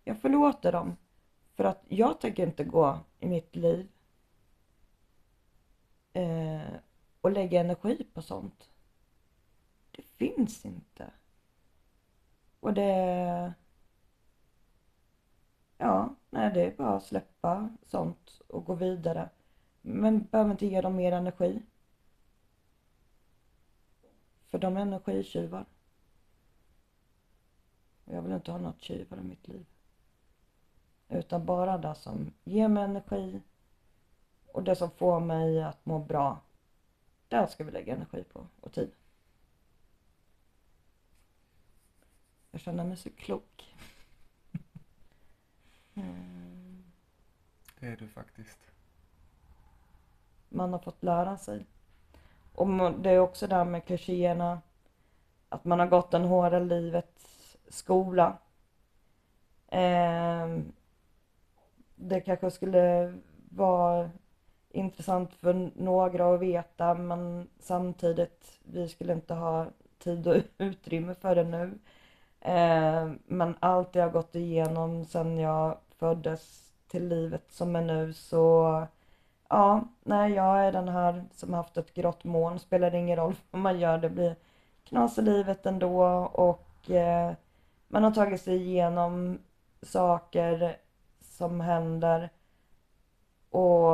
jag 0.04 0.22
förlåter 0.22 0.72
dem. 0.72 0.98
För 1.56 1.64
att 1.64 1.84
jag 1.88 2.20
tänker 2.22 2.48
inte 2.48 2.64
gå 2.64 3.00
i 3.20 3.28
mitt 3.28 3.56
liv 3.56 3.88
eh, 6.14 6.74
och 7.22 7.32
lägga 7.32 7.60
energi 7.60 8.08
på 8.14 8.22
sånt. 8.22 8.70
Det 9.92 10.04
finns 10.04 10.66
inte. 10.66 11.12
Och 12.60 12.74
det... 12.74 13.54
Ja, 15.78 16.16
nej 16.30 16.52
det 16.54 16.66
är 16.66 16.78
bara 16.78 16.96
att 16.96 17.04
släppa 17.04 17.70
sånt 17.86 18.42
och 18.48 18.66
gå 18.66 18.74
vidare. 18.74 19.30
Men 19.88 20.24
behöver 20.24 20.52
inte 20.52 20.66
ge 20.66 20.82
dem 20.82 20.96
mer 20.96 21.12
energi. 21.12 21.62
För 24.50 24.58
de 24.58 24.78
är 24.78 24.82
energitjuvar. 24.82 25.66
Jag 28.06 28.22
vill 28.22 28.32
inte 28.32 28.52
ha 28.52 28.60
något 28.60 28.82
tjuvar 28.82 29.18
i 29.18 29.22
mitt 29.22 29.48
liv. 29.48 29.66
Utan 31.10 31.46
bara 31.46 31.78
det 31.78 31.96
som 31.96 32.34
ger 32.44 32.68
mig 32.68 32.84
energi 32.84 33.42
och 34.54 34.64
det 34.64 34.76
som 34.76 34.92
får 34.92 35.20
mig 35.20 35.64
att 35.64 35.86
må 35.86 36.00
bra. 36.00 36.42
Där 37.28 37.48
ska 37.48 37.64
vi 37.64 37.72
lägga 37.72 37.96
energi 37.96 38.24
på 38.24 38.48
och 38.62 38.74
tid. 38.74 38.92
Jag 42.52 42.62
känner 42.62 42.84
mig 42.84 42.98
så 42.98 43.10
klok. 43.10 43.76
Mm. 45.94 46.84
Det 47.80 47.88
är 47.88 47.98
du 47.98 48.08
faktiskt. 48.08 48.75
Man 50.50 50.74
har 50.74 50.80
fått 50.80 51.04
lära 51.04 51.38
sig. 51.38 51.66
Och 52.56 52.92
det 52.92 53.10
är 53.10 53.20
också 53.20 53.48
det 53.48 53.56
här 53.56 53.66
med 53.66 53.86
klichéerna. 53.86 54.62
Att 55.50 55.66
man 55.66 55.80
har 55.80 55.88
gått 55.88 56.12
den 56.12 56.26
hårda 56.26 56.60
livets 56.60 57.58
skola. 57.70 58.38
Eh, 59.68 60.48
det 61.96 62.22
kanske 62.22 62.52
skulle 62.52 63.14
vara 63.50 64.10
intressant 64.70 65.34
för 65.34 65.72
några 65.76 66.34
att 66.34 66.40
veta 66.40 66.94
men 66.94 67.48
samtidigt, 67.60 68.60
vi 68.64 68.90
skulle 68.90 69.14
inte 69.14 69.34
ha 69.34 69.68
tid 70.00 70.28
och 70.28 70.36
utrymme 70.58 71.14
för 71.14 71.36
det 71.36 71.44
nu. 71.44 71.80
Eh, 72.42 73.12
men 73.26 73.56
allt 73.60 73.96
jag 73.96 74.04
har 74.04 74.12
gått 74.12 74.36
igenom 74.36 75.06
sedan 75.06 75.38
jag 75.38 75.78
föddes 75.98 76.72
till 76.88 77.08
livet 77.08 77.52
som 77.52 77.76
är 77.76 77.82
nu 77.82 78.14
så 78.14 78.88
ja, 79.50 79.84
nej 80.04 80.32
jag 80.32 80.66
är 80.66 80.72
den 80.72 80.88
här 80.88 81.24
som 81.32 81.54
haft 81.54 81.78
ett 81.78 81.94
grått 81.94 82.24
moln, 82.24 82.60
spelar 82.60 82.96
ingen 82.96 83.16
roll 83.16 83.36
vad 83.52 83.62
man 83.62 83.80
gör, 83.80 83.98
det 83.98 84.10
blir 84.10 84.36
knas 84.84 85.18
i 85.18 85.22
livet 85.22 85.66
ändå. 85.66 86.06
Och 86.34 86.92
eh, 86.92 87.34
man 87.88 88.04
har 88.04 88.12
tagit 88.12 88.42
sig 88.42 88.56
igenom 88.56 89.40
saker 89.82 90.78
som 91.22 91.62
händer. 91.62 92.30
Och 93.50 93.94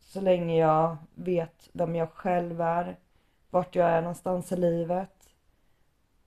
så 0.00 0.20
länge 0.20 0.56
jag 0.56 0.96
vet 1.14 1.68
vem 1.72 1.96
jag 1.96 2.10
själv 2.10 2.60
är, 2.60 2.96
vart 3.50 3.74
jag 3.74 3.88
är 3.90 4.00
någonstans 4.02 4.52
i 4.52 4.56
livet. 4.56 5.28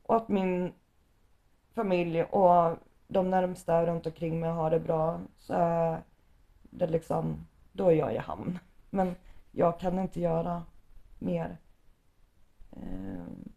Och 0.04 0.16
att 0.16 0.28
min 0.28 0.74
familj 1.76 2.24
och 2.24 2.78
de 3.08 3.30
närmsta 3.30 3.86
runt 3.86 4.06
omkring 4.06 4.40
mig 4.40 4.50
har 4.50 4.72
det 4.72 4.80
bra 4.80 5.20
så 5.38 5.54
är 5.54 6.02
det 6.70 6.88
liksom, 6.88 7.48
då 7.72 7.88
är 7.88 7.96
jag 7.96 8.14
i 8.14 8.18
hamn. 8.18 8.60
Men 8.90 9.16
jag 9.52 9.80
kan 9.80 10.00
inte 10.00 10.20
göra 10.20 10.66
mer. 11.20 11.58
Ehm. 12.72 13.52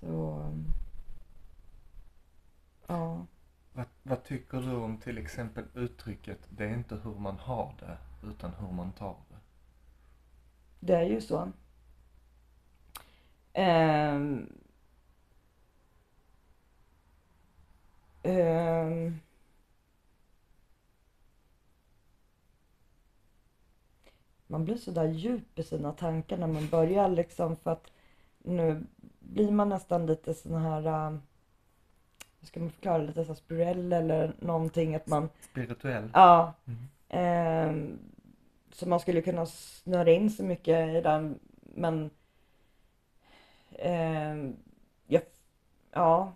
Så, 0.00 0.52
ja. 2.86 3.26
Vad, 3.72 3.86
vad 4.02 4.24
tycker 4.24 4.60
du 4.60 4.74
om 4.74 4.98
till 4.98 5.18
exempel 5.18 5.64
uttrycket 5.74 6.38
det 6.48 6.64
är 6.64 6.74
inte 6.74 6.96
hur 6.96 7.14
man 7.14 7.38
har 7.38 7.74
det 7.80 7.98
utan 8.28 8.54
hur 8.54 8.72
man 8.72 8.92
tar 8.92 9.16
det? 9.28 9.36
Det 10.80 10.94
är 10.94 11.04
ju 11.04 11.20
så. 11.20 11.52
Um, 13.54 14.52
um, 18.22 19.20
man 24.54 24.64
blir 24.64 24.76
så 24.76 24.90
där 24.90 25.08
djup 25.08 25.58
i 25.58 25.62
sina 25.62 25.92
tankar 25.92 26.36
när 26.36 26.46
man 26.46 26.68
börjar 26.68 27.08
liksom 27.08 27.56
för 27.56 27.70
att 27.70 27.92
nu 28.38 28.86
blir 29.18 29.50
man 29.50 29.68
nästan 29.68 30.06
lite 30.06 30.34
sån 30.34 30.54
här 30.54 30.86
uh, 30.86 31.18
hur 32.40 32.46
ska 32.46 32.60
man 32.60 32.70
förklara 32.70 32.98
lite 32.98 33.24
så 33.24 33.34
spirituell 33.34 33.92
eller 33.92 34.34
någonting 34.38 34.94
att 34.94 35.06
man 35.06 35.28
Spirituell? 35.40 36.10
Ja. 36.12 36.54
Mm. 36.64 36.88
Eh, 37.08 37.98
så 38.72 38.88
man 38.88 39.00
skulle 39.00 39.22
kunna 39.22 39.46
snöra 39.46 40.10
in 40.10 40.30
så 40.30 40.44
mycket 40.44 40.96
i 40.96 41.00
den 41.00 41.38
men 41.60 42.10
eh, 43.70 44.36
ja, 45.06 45.20
ja. 45.90 46.32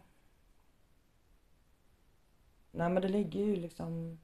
Nej 2.71 2.91
men 2.91 3.03
det 3.03 3.09
ligger 3.09 3.45
ju 3.45 3.57
liksom 3.57 4.19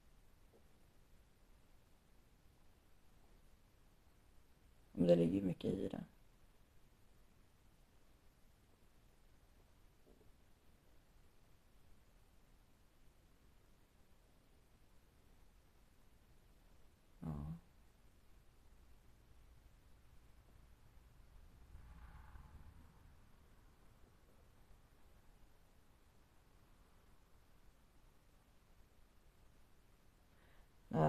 det 4.95 5.17
ligger 5.17 5.43
mycket 5.43 5.75
i 5.75 5.89
det. 5.89 6.05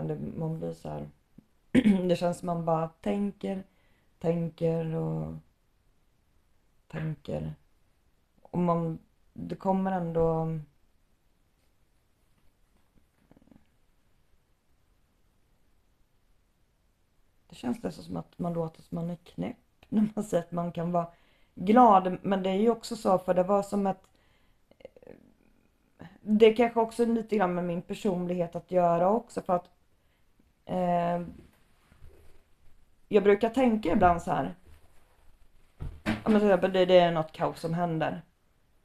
det, 0.08 0.20
man 0.38 0.60
blir 0.60 0.74
så 0.74 0.90
här. 0.90 1.10
det 2.08 2.16
känns 2.16 2.40
som 2.40 2.46
man 2.46 2.66
bara 2.66 2.88
tänker, 2.88 3.64
tänker 4.26 4.96
och 4.96 5.34
tänker. 6.88 7.56
Och 8.42 8.60
man, 8.60 9.00
det 9.34 9.56
kommer 9.56 9.92
ändå 9.92 10.48
Det 17.50 17.56
känns 17.56 17.84
nästan 17.84 18.04
som 18.06 18.18
att 18.18 18.40
man 18.40 18.54
låter 18.54 18.82
som 18.82 18.96
man 18.96 19.10
är 19.10 19.16
knäpp 19.16 19.56
när 19.90 20.10
man 20.16 20.24
säger 20.24 20.44
att 20.44 20.52
man 20.52 20.72
kan 20.72 20.92
vara 20.92 21.08
glad. 21.56 22.18
Men 22.22 22.44
det 22.44 22.50
är 22.50 22.60
ju 22.60 22.70
också 22.70 22.96
så 22.96 23.18
för 23.18 23.34
det 23.34 23.44
var 23.44 23.64
som 23.64 23.88
att 23.88 24.08
det 26.22 26.46
är 26.46 26.56
kanske 26.56 26.80
också 26.80 27.06
lite 27.06 27.36
grann 27.36 27.56
med 27.56 27.64
min 27.64 27.82
personlighet 27.82 28.56
att 28.56 28.72
göra 28.72 29.10
också 29.10 29.42
för 29.42 29.54
att 29.56 29.76
Eh, 30.66 31.22
jag 33.08 33.24
brukar 33.24 33.50
tänka 33.50 33.92
ibland 33.92 34.22
så 34.22 34.32
här. 34.32 34.56
Om 36.24 36.34
till 36.34 36.36
exempel 36.36 36.74
det, 36.74 36.86
det 36.86 37.00
är 37.00 37.12
något 37.12 37.32
kaos 37.32 37.60
som 37.60 37.74
händer. 37.74 38.22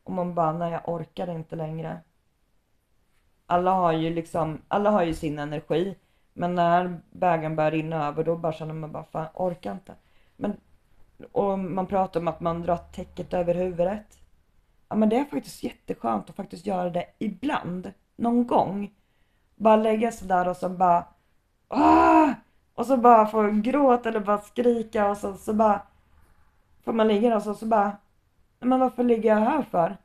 Och 0.04 0.12
man 0.12 0.34
bara, 0.34 0.52
nej 0.52 0.72
jag 0.72 0.88
orkar 0.88 1.30
inte 1.30 1.56
längre. 1.56 2.00
Alla 3.46 3.72
har 3.72 3.92
ju 3.92 4.10
liksom, 4.10 4.62
alla 4.68 4.90
har 4.90 5.02
ju 5.02 5.14
sin 5.14 5.38
energi. 5.38 5.96
Men 6.32 6.54
när 6.54 7.00
bägaren 7.10 7.56
börjar 7.56 7.70
rinna 7.70 8.06
över 8.06 8.24
då 8.24 8.36
bara 8.36 8.52
känner 8.52 8.74
man 8.74 8.92
bara, 8.92 9.04
fan 9.04 9.26
orkar 9.34 9.72
inte. 9.72 9.94
Men, 10.36 10.56
och 11.32 11.58
man 11.58 11.86
pratar 11.86 12.20
om 12.20 12.28
att 12.28 12.40
man 12.40 12.62
drar 12.62 12.76
täcket 12.76 13.34
över 13.34 13.54
huvudet. 13.54 14.20
Ja 14.88 14.96
men 14.96 15.08
det 15.08 15.16
är 15.16 15.24
faktiskt 15.24 15.62
jätteskönt 15.62 16.30
att 16.30 16.36
faktiskt 16.36 16.66
göra 16.66 16.90
det 16.90 17.06
ibland. 17.18 17.92
Någon 18.16 18.46
gång. 18.46 18.94
Bara 19.56 19.76
lägga 19.76 20.12
sig 20.12 20.28
där 20.28 20.48
och 20.48 20.56
så 20.56 20.68
bara 20.68 21.04
Åh! 21.68 22.09
Och 22.80 22.86
så 22.86 22.96
bara 22.96 23.26
få 23.26 23.50
gråta 23.50 24.08
eller 24.08 24.20
bara 24.20 24.38
skrika 24.38 25.10
och 25.10 25.16
så, 25.16 25.34
så 25.34 25.52
bara 25.54 25.82
får 26.84 26.92
man 26.92 27.08
ligga 27.08 27.28
där 27.28 27.36
och 27.36 27.42
så, 27.42 27.54
så 27.54 27.66
bara 27.66 27.96
Men 28.60 28.80
varför 28.80 29.04
ligger 29.04 29.30
jag 29.30 29.40
här 29.40 29.62
för? 29.62 29.96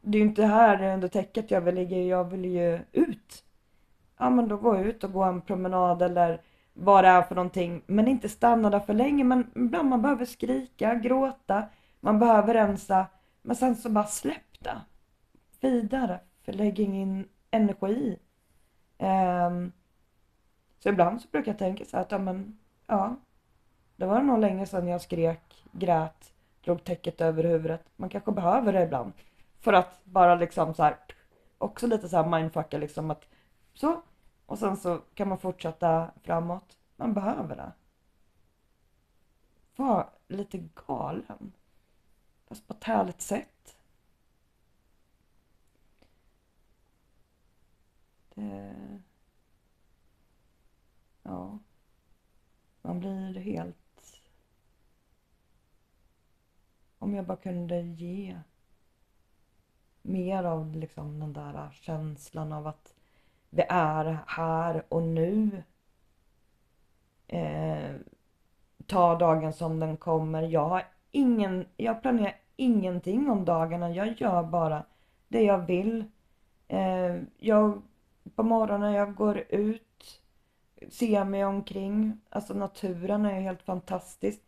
Det 0.00 0.18
är 0.18 0.22
ju 0.22 0.28
inte 0.28 0.44
här 0.44 0.94
under 0.94 1.08
täcket 1.08 1.50
jag 1.50 1.60
vill 1.60 1.74
ligga, 1.74 2.02
jag 2.02 2.24
vill 2.24 2.44
ju 2.44 2.80
ut. 2.92 3.44
ja 4.18 4.30
men 4.30 4.48
då 4.48 4.56
går 4.56 4.76
jag 4.76 4.86
ut 4.86 5.04
och 5.04 5.12
går 5.12 5.26
en 5.26 5.40
promenad 5.40 6.02
eller 6.02 6.40
vad 6.72 7.04
det 7.04 7.08
är 7.08 7.22
för 7.22 7.34
någonting. 7.34 7.82
Men 7.86 8.08
inte 8.08 8.28
stanna 8.28 8.70
där 8.70 8.80
för 8.80 8.94
länge. 8.94 9.24
Men 9.24 9.50
ibland 9.56 9.88
man 9.88 10.02
behöver 10.02 10.24
skrika, 10.24 10.94
gråta, 10.94 11.64
man 12.00 12.18
behöver 12.18 12.54
rensa. 12.54 13.06
Men 13.42 13.56
sen 13.56 13.76
så 13.76 13.90
bara 13.90 14.06
släpp 14.06 14.60
det. 14.60 14.80
Vidare, 15.60 16.20
för 16.44 16.52
lägg 16.52 16.80
ingen 16.80 17.28
energi. 17.50 18.18
Um, 18.98 19.72
så 20.78 20.88
ibland 20.88 21.22
så 21.22 21.28
brukar 21.28 21.52
jag 21.52 21.58
tänka 21.58 21.84
så 21.84 21.96
här 21.96 22.04
att, 22.04 22.12
ja 22.12 22.18
men, 22.18 22.58
ja. 22.86 23.16
Det 23.96 24.06
var 24.06 24.22
nog 24.22 24.38
länge 24.38 24.66
sedan 24.66 24.88
jag 24.88 25.00
skrek, 25.00 25.64
grät, 25.72 26.32
drog 26.64 26.84
täcket 26.84 27.20
över 27.20 27.44
huvudet. 27.44 27.84
Man 27.96 28.08
kanske 28.08 28.32
behöver 28.32 28.72
det 28.72 28.82
ibland. 28.82 29.12
För 29.60 29.72
att 29.72 30.04
bara 30.04 30.34
liksom 30.34 30.74
så 30.74 30.82
här, 30.82 30.96
också 31.58 31.86
lite 31.86 32.08
så 32.08 32.16
här 32.16 32.28
mindfucka 32.28 32.78
liksom 32.78 33.10
att 33.10 33.28
så. 33.74 34.02
Och 34.46 34.58
sen 34.58 34.76
så 34.76 35.00
kan 35.14 35.28
man 35.28 35.38
fortsätta 35.38 36.10
framåt. 36.22 36.78
Man 36.96 37.14
behöver 37.14 37.56
det. 37.56 37.72
Var 39.76 40.10
lite 40.28 40.68
galen. 40.86 41.52
Fast 42.48 42.66
på 42.66 42.74
ett 42.74 42.84
härligt 42.84 43.20
sätt. 43.20 43.76
Det... 48.34 48.74
Ja. 51.26 51.58
Man 52.82 53.00
blir 53.00 53.40
helt... 53.40 53.76
Om 56.98 57.14
jag 57.14 57.24
bara 57.24 57.36
kunde 57.36 57.80
ge 57.80 58.40
mer 60.02 60.44
av 60.44 60.76
liksom 60.76 61.20
den 61.20 61.32
där 61.32 61.70
känslan 61.72 62.52
av 62.52 62.66
att 62.66 62.94
vi 63.50 63.62
är 63.68 64.18
här 64.26 64.84
och 64.88 65.02
nu. 65.02 65.62
Eh, 67.28 67.94
ta 68.86 69.18
dagen 69.18 69.52
som 69.52 69.80
den 69.80 69.96
kommer. 69.96 70.42
Jag 70.42 70.68
har 70.68 70.84
ingen, 71.10 71.66
jag 71.76 72.02
planerar 72.02 72.34
ingenting 72.56 73.30
om 73.30 73.44
dagarna. 73.44 73.90
Jag 73.90 74.20
gör 74.20 74.42
bara 74.42 74.84
det 75.28 75.42
jag 75.42 75.58
vill. 75.58 76.04
Eh, 76.68 77.16
jag, 77.38 77.82
på 78.34 78.42
morgonen 78.42 78.92
jag 78.92 79.14
går 79.14 79.38
ut, 79.38 79.85
Se 80.90 81.24
mig 81.24 81.44
omkring. 81.44 82.20
Alltså 82.30 82.54
naturen 82.54 83.26
är 83.26 83.40
helt 83.40 83.62
fantastisk. 83.62 84.40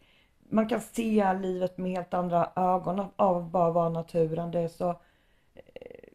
Man 0.48 0.68
kan 0.68 0.80
se 0.80 1.32
livet 1.32 1.78
med 1.78 1.90
helt 1.90 2.14
andra 2.14 2.52
ögon 2.56 3.06
av 3.16 3.50
bara 3.50 3.70
vara 3.70 3.88
naturen. 3.88 4.50
Det 4.50 4.60
är 4.60 4.68
så 4.68 4.90
eh, 5.54 6.08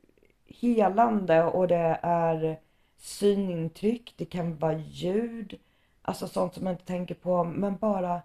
helande 0.45 1.43
och 1.43 1.67
det 1.67 1.99
är 2.01 2.59
synintryck, 2.97 4.13
det 4.17 4.25
kan 4.25 4.57
vara 4.57 4.77
ljud, 4.77 5.59
alltså 6.01 6.27
sånt 6.27 6.53
som 6.53 6.63
man 6.63 6.73
inte 6.73 6.85
tänker 6.85 7.15
på, 7.15 7.43
men 7.43 7.77
bara 7.77 8.21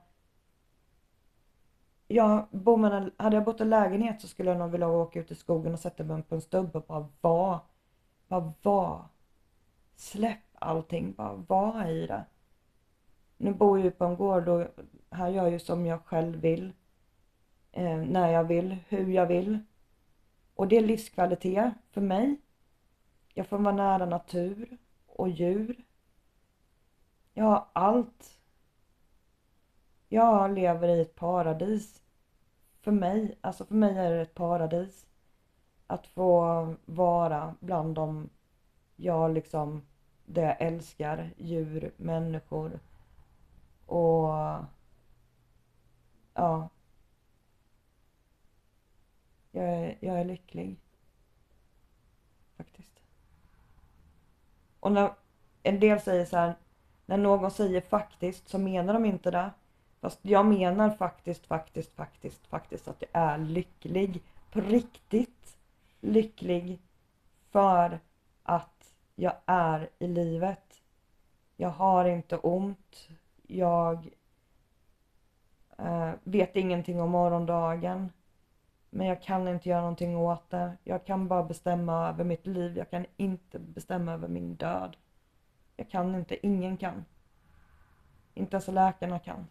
Ja, 2.11 2.49
bor 2.51 2.77
man, 2.77 3.11
hade 3.17 3.37
jag 3.37 3.45
bott 3.45 3.61
i 3.61 3.65
lägenhet 3.65 4.21
så 4.21 4.29
skulle 4.29 4.51
jag 4.51 4.59
nog 4.59 4.71
vilja 4.71 4.89
åka 4.89 5.21
ut 5.21 5.31
i 5.31 5.35
skogen 5.35 5.73
och 5.73 5.79
sätta 5.81 6.05
mig 6.05 6.23
på 6.23 6.35
en 6.35 6.41
stubbe 6.41 6.79
och 6.79 6.85
bara 6.89 7.09
vara. 7.21 7.61
Bara 8.29 8.53
vara. 8.63 9.09
Släpp 9.97 10.48
allting, 10.61 11.13
bara 11.13 11.35
vara 11.35 11.91
i 11.91 12.07
det. 12.07 12.25
Nu 13.37 13.55
bor 13.55 13.79
jag 13.79 13.85
ju 13.85 13.91
på 13.91 14.05
en 14.05 14.17
gård 14.17 14.49
och 14.49 14.67
här 15.11 15.29
gör 15.29 15.43
jag 15.43 15.53
ju 15.53 15.59
som 15.59 15.87
jag 15.87 16.05
själv 16.05 16.41
vill. 16.41 16.73
Eh, 17.73 17.97
när 17.97 18.31
jag 18.31 18.45
vill, 18.45 18.77
hur 18.89 19.13
jag 19.13 19.27
vill. 19.27 19.59
Och 20.55 20.69
det 20.69 20.77
är 20.77 20.87
livskvalitet 20.87 21.73
för 21.91 22.01
mig. 22.01 22.41
Jag 23.35 23.47
får 23.47 23.59
vara 23.59 23.75
nära 23.75 24.07
natur 24.07 24.79
och 25.07 25.29
djur. 25.29 25.85
Jag 27.35 27.45
har 27.45 27.67
allt. 27.73 28.39
Jag 30.09 30.55
lever 30.55 30.89
i 30.89 31.01
ett 31.01 31.15
paradis. 31.15 32.03
För 32.81 32.93
mig, 32.93 33.39
alltså 33.41 33.65
för 33.65 33.75
mig 33.75 33.99
är 33.99 34.11
det 34.11 34.23
ett 34.23 34.35
paradis. 34.35 35.07
Att 35.87 36.07
få 36.07 36.75
vara 36.85 37.55
bland 37.61 37.95
dem 37.95 38.31
jag 38.97 39.35
liksom, 39.35 39.83
det 40.29 40.41
jag 40.41 40.57
älskar, 40.61 41.31
djur, 41.37 41.93
människor. 41.97 42.81
Och 43.87 44.29
ja. 46.35 46.69
Jag 49.53 49.65
är, 49.65 49.99
jag 50.01 50.21
är 50.21 50.25
lycklig. 50.25 50.77
Faktiskt. 52.57 53.01
Och 54.81 54.93
när 54.93 55.13
en 55.63 55.81
del 55.81 56.01
säger 56.01 56.25
så 56.25 56.37
här, 56.37 56.55
när 57.07 57.17
någon 57.17 57.51
säger 57.51 57.81
faktiskt 57.81 58.49
så 58.49 58.59
menar 58.59 58.95
de 58.95 59.05
inte 59.05 59.31
det. 59.31 59.51
Fast 60.01 60.19
jag 60.23 60.47
menar 60.47 60.91
faktiskt, 60.91 61.47
faktiskt, 61.47 61.95
faktiskt, 61.95 62.47
faktiskt 62.47 62.89
att 62.89 63.03
jag 63.03 63.11
är 63.13 63.39
lycklig. 63.39 64.23
På 64.53 64.61
riktigt 64.61 65.59
lycklig. 66.01 66.79
För 67.51 68.01
att 68.43 68.78
jag 69.21 69.35
är 69.47 69.91
i 69.99 70.07
livet. 70.07 70.83
Jag 71.57 71.69
har 71.69 72.05
inte 72.05 72.37
ont. 72.37 73.09
Jag 73.47 74.09
eh, 75.79 76.13
vet 76.25 76.57
ingenting 76.57 77.01
om 77.01 77.11
morgondagen. 77.11 78.13
Men 78.91 79.07
jag 79.07 79.23
kan 79.23 79.49
inte 79.49 79.69
göra 79.69 79.81
någonting 79.81 80.17
åt 80.17 80.51
det. 80.51 80.77
Jag 80.85 81.07
kan 81.07 81.29
bara 81.29 81.43
bestämma 81.43 82.09
över 82.09 82.25
mitt 82.25 82.47
liv. 82.47 82.77
Jag 82.77 82.91
kan 82.91 83.07
inte 83.17 83.59
bestämma 83.59 84.13
över 84.13 84.29
min 84.29 84.55
död. 84.55 84.97
Jag 85.77 85.91
kan 85.91 86.15
inte, 86.15 86.47
ingen 86.47 86.77
kan. 86.77 87.05
Inte 88.35 88.57
ens 88.57 88.69
läkarna 88.69 89.19
kan. 89.19 89.47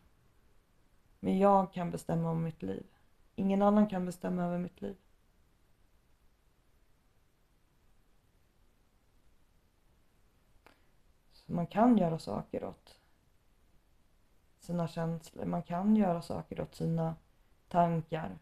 Men 1.20 1.40
jag 1.40 1.74
kan 1.74 1.92
bestämma 1.92 2.32
om 2.32 2.44
mitt 2.44 2.64
liv. 2.64 2.86
Ingen 3.36 3.62
annan 3.62 3.88
kan 3.88 4.06
bestämma 4.06 4.44
över 4.44 4.58
mitt 4.58 4.82
liv. 4.82 4.96
Man 11.48 11.68
kan 11.68 11.98
göra 11.98 12.20
saker 12.20 12.64
åt 12.64 13.00
sina 14.60 14.88
känslor. 14.88 15.46
Man 15.46 15.64
kan 15.64 15.96
göra 15.96 16.22
saker 16.22 16.62
åt 16.62 16.76
sina 16.76 17.16
tankar. 17.68 18.38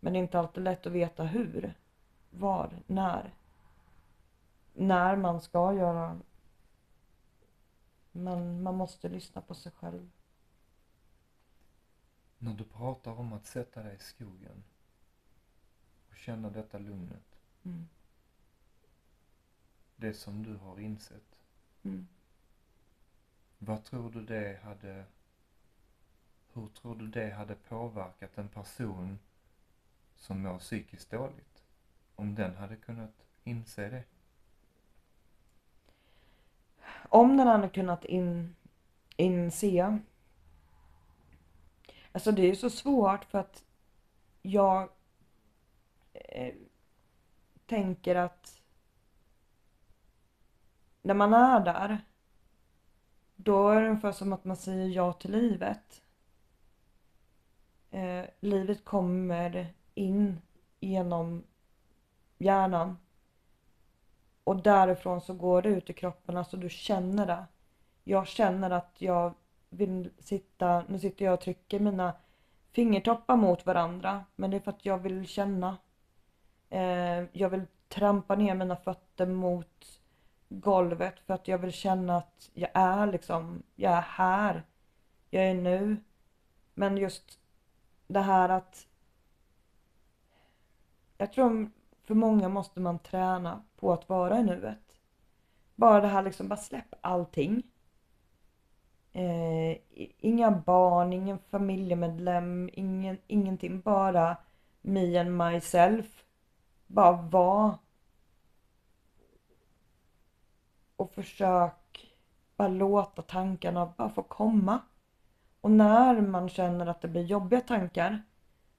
Men 0.00 0.12
det 0.12 0.18
är 0.18 0.22
inte 0.22 0.38
alltid 0.38 0.64
lätt 0.64 0.86
att 0.86 0.92
veta 0.92 1.24
hur, 1.24 1.74
var, 2.30 2.82
när. 2.86 3.34
När 4.72 5.16
man 5.16 5.40
ska 5.40 5.72
göra. 5.72 6.20
Men 8.12 8.62
man 8.62 8.74
måste 8.74 9.08
lyssna 9.08 9.40
på 9.40 9.54
sig 9.54 9.72
själv. 9.72 10.10
När 12.38 12.54
du 12.54 12.64
pratar 12.64 13.12
om 13.12 13.32
att 13.32 13.46
sätta 13.46 13.82
dig 13.82 13.96
i 13.96 13.98
skogen 13.98 14.64
och 16.10 16.16
känna 16.16 16.50
detta 16.50 16.78
lugnet. 16.78 17.40
Mm. 17.64 17.88
Det 19.96 20.14
som 20.14 20.42
du 20.42 20.56
har 20.56 20.80
insett. 20.80 21.38
Mm. 21.82 22.08
Vad 23.66 23.84
tror 23.84 24.10
du 24.10 24.24
det 24.24 24.58
hade, 24.62 25.04
hur 26.52 26.68
tror 26.68 26.94
du 26.94 27.06
det 27.06 27.30
hade 27.30 27.54
påverkat 27.54 28.38
en 28.38 28.48
person 28.48 29.18
som 30.14 30.42
mår 30.42 30.58
psykiskt 30.58 31.10
dåligt. 31.10 31.64
Om 32.16 32.34
den 32.34 32.56
hade 32.56 32.76
kunnat 32.76 33.26
inse 33.44 33.88
det. 33.88 34.04
Om 37.08 37.36
den 37.36 37.46
hade 37.46 37.68
kunnat 37.68 38.04
in, 38.04 38.56
inse. 39.16 39.98
Alltså 42.12 42.32
det 42.32 42.42
är 42.42 42.46
ju 42.46 42.56
så 42.56 42.70
svårt 42.70 43.24
för 43.24 43.38
att 43.38 43.64
jag 44.42 44.88
eh, 46.12 46.54
tänker 47.66 48.16
att 48.16 48.62
när 51.02 51.14
man 51.14 51.34
är 51.34 51.60
där 51.60 52.04
då 53.46 53.68
är 53.68 53.80
det 53.80 53.88
ungefär 53.88 54.12
som 54.12 54.32
att 54.32 54.44
man 54.44 54.56
säger 54.56 54.86
ja 54.86 55.12
till 55.12 55.32
livet. 55.32 56.02
Eh, 57.90 58.24
livet 58.40 58.84
kommer 58.84 59.74
in 59.94 60.40
genom 60.80 61.44
hjärnan. 62.38 62.98
Och 64.44 64.62
därifrån 64.62 65.20
så 65.20 65.34
går 65.34 65.62
det 65.62 65.68
ut 65.68 65.90
i 65.90 65.92
kroppen, 65.92 66.36
alltså 66.36 66.56
du 66.56 66.68
känner 66.68 67.26
det. 67.26 67.44
Jag 68.04 68.26
känner 68.26 68.70
att 68.70 68.94
jag 68.98 69.34
vill 69.68 70.10
sitta, 70.18 70.84
nu 70.88 70.98
sitter 70.98 71.24
jag 71.24 71.34
och 71.34 71.40
trycker 71.40 71.80
mina 71.80 72.12
fingertoppar 72.72 73.36
mot 73.36 73.66
varandra. 73.66 74.24
Men 74.36 74.50
det 74.50 74.56
är 74.56 74.60
för 74.60 74.70
att 74.70 74.84
jag 74.84 74.98
vill 74.98 75.26
känna. 75.26 75.76
Eh, 76.70 77.24
jag 77.32 77.48
vill 77.48 77.66
trampa 77.88 78.36
ner 78.36 78.54
mina 78.54 78.76
fötter 78.76 79.26
mot 79.26 80.00
golvet 80.48 81.20
för 81.20 81.34
att 81.34 81.48
jag 81.48 81.58
vill 81.58 81.72
känna 81.72 82.16
att 82.16 82.50
jag 82.54 82.70
är 82.74 83.06
liksom, 83.06 83.62
jag 83.76 83.92
är 83.92 84.00
här. 84.00 84.62
Jag 85.30 85.44
är 85.44 85.54
nu. 85.54 85.96
Men 86.74 86.96
just 86.96 87.38
det 88.06 88.20
här 88.20 88.48
att 88.48 88.86
jag 91.18 91.32
tror 91.32 91.70
för 92.02 92.14
många 92.14 92.48
måste 92.48 92.80
man 92.80 92.98
träna 92.98 93.62
på 93.76 93.92
att 93.92 94.08
vara 94.08 94.38
i 94.38 94.42
nuet. 94.42 94.78
bara 95.74 96.00
det 96.00 96.08
här 96.08 96.22
liksom, 96.22 96.48
bara 96.48 96.56
släpp 96.56 96.94
allting. 97.00 97.62
Eh, 99.12 99.76
inga 100.18 100.50
barn, 100.50 101.12
ingen 101.12 101.38
familjemedlem, 101.38 102.70
ingen, 102.72 103.18
ingenting. 103.26 103.80
Bara 103.80 104.36
me 104.82 105.18
and 105.18 105.36
myself. 105.36 106.24
Bara 106.86 107.12
var. 107.12 107.78
Och 110.96 111.10
försök 111.10 112.16
bara 112.56 112.68
låta 112.68 113.22
tankarna 113.22 113.92
bara 113.96 114.08
få 114.08 114.22
komma. 114.22 114.78
Och 115.60 115.70
när 115.70 116.20
man 116.20 116.48
känner 116.48 116.86
att 116.86 117.00
det 117.00 117.08
blir 117.08 117.22
jobbiga 117.22 117.60
tankar 117.60 118.22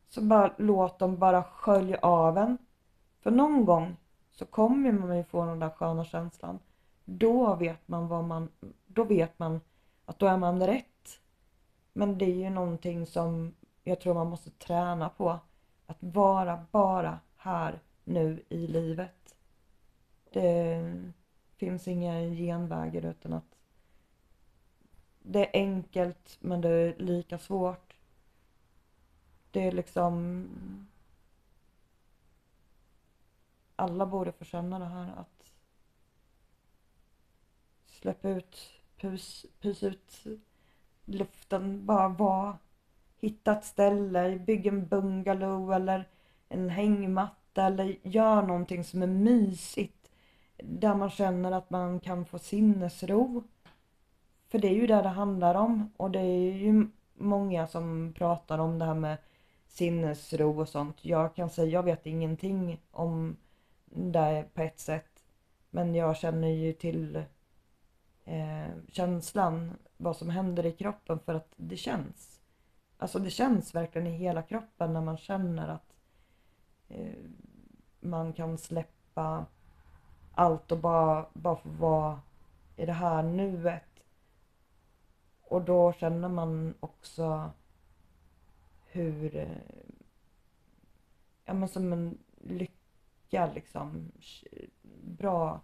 så 0.07 0.21
bara 0.21 0.53
låt 0.57 0.99
dem 0.99 1.17
bara 1.17 1.43
skölja 1.43 1.99
av 2.01 2.37
en. 2.37 2.57
För 3.19 3.31
någon 3.31 3.65
gång 3.65 3.97
så 4.31 4.45
kommer 4.45 4.91
man 4.91 5.17
ju 5.17 5.23
få 5.23 5.45
den 5.45 5.59
där 5.59 5.69
sköna 5.69 6.05
känslan. 6.05 6.59
Då 7.05 7.55
vet 7.55 7.87
man 7.87 8.07
vad 8.07 8.23
man, 8.23 8.49
då 8.87 9.03
vet 9.03 9.39
man 9.39 9.61
att 10.05 10.19
då 10.19 10.27
är 10.27 10.37
man 10.37 10.67
rätt. 10.67 11.19
Men 11.93 12.17
det 12.17 12.25
är 12.25 12.35
ju 12.35 12.49
någonting 12.49 13.05
som 13.05 13.53
jag 13.83 13.99
tror 14.01 14.13
man 14.13 14.29
måste 14.29 14.49
träna 14.51 15.09
på. 15.09 15.39
Att 15.85 15.97
vara 15.99 16.65
bara 16.71 17.19
här 17.37 17.79
nu 18.03 18.43
i 18.49 18.67
livet. 18.67 19.35
Det 20.31 20.83
finns 21.57 21.87
inga 21.87 22.21
genvägar 22.21 23.05
utan 23.05 23.33
att 23.33 23.55
det 25.19 25.45
är 25.45 25.61
enkelt 25.61 26.37
men 26.39 26.61
det 26.61 26.69
är 26.69 26.95
lika 26.97 27.37
svårt. 27.37 27.95
Det 29.51 29.67
är 29.67 29.71
liksom 29.71 30.47
alla 33.75 34.05
borde 34.05 34.31
få 34.31 34.45
känna 34.45 34.79
det 34.79 34.85
här 34.85 35.13
att 35.17 35.53
släppa 37.85 38.29
ut, 38.29 38.57
pus, 38.97 39.45
pus 39.61 39.83
ut 39.83 40.23
luften, 41.05 41.85
bara 41.85 42.07
vara, 42.07 42.57
hitta 43.17 43.57
ett 43.57 43.65
ställe, 43.65 44.39
Bygg 44.39 44.67
en 44.67 44.87
bungalow 44.87 45.73
eller 45.73 46.09
en 46.49 46.69
hängmatta 46.69 47.65
eller 47.65 47.97
gör 48.03 48.41
någonting 48.41 48.83
som 48.83 49.03
är 49.03 49.07
mysigt 49.07 49.96
där 50.63 50.95
man 50.95 51.09
känner 51.09 51.51
att 51.51 51.69
man 51.69 51.99
kan 51.99 52.25
få 52.25 52.39
sinnesro. 52.39 53.43
För 54.47 54.59
det 54.59 54.67
är 54.67 54.73
ju 54.73 54.87
det 54.87 55.01
det 55.01 55.09
handlar 55.09 55.55
om 55.55 55.91
och 55.97 56.11
det 56.11 56.19
är 56.19 56.51
ju 56.51 56.87
många 57.13 57.67
som 57.67 58.13
pratar 58.17 58.59
om 58.59 58.79
det 58.79 58.85
här 58.85 58.93
med 58.93 59.17
sinnesro 59.67 60.61
och 60.61 60.69
sånt. 60.69 61.05
Jag 61.05 61.35
kan 61.35 61.49
säga, 61.49 61.67
jag 61.69 61.83
vet 61.83 62.05
ingenting 62.05 62.81
om 62.91 63.37
det 63.85 64.45
på 64.53 64.61
ett 64.61 64.79
sätt. 64.79 65.23
Men 65.69 65.95
jag 65.95 66.17
känner 66.17 66.47
ju 66.47 66.73
till 66.73 67.23
eh, 68.25 68.67
känslan, 68.91 69.73
vad 69.97 70.17
som 70.17 70.29
händer 70.29 70.65
i 70.65 70.71
kroppen 70.71 71.19
för 71.19 71.33
att 71.33 71.53
det 71.55 71.77
känns. 71.77 72.41
Alltså 72.97 73.19
det 73.19 73.29
känns 73.29 73.75
verkligen 73.75 74.07
i 74.07 74.17
hela 74.17 74.41
kroppen 74.41 74.93
när 74.93 75.01
man 75.01 75.17
känner 75.17 75.67
att 75.67 75.93
eh, 76.87 77.13
man 77.99 78.33
kan 78.33 78.57
släppa 78.57 79.45
allt 80.37 80.71
och 80.71 80.77
bara, 80.77 81.25
bara 81.33 81.55
få 81.55 81.69
vara 81.69 82.21
i 82.75 82.85
det 82.85 82.93
här 82.93 83.23
nuet. 83.23 84.03
Och 85.41 85.61
då 85.61 85.93
känner 85.93 86.29
man 86.29 86.73
också 86.79 87.51
hur, 88.85 89.47
ja 91.45 91.53
men 91.53 91.69
som 91.69 91.93
en 91.93 92.17
lycka 92.37 93.51
liksom. 93.53 94.11
Bra, 95.03 95.61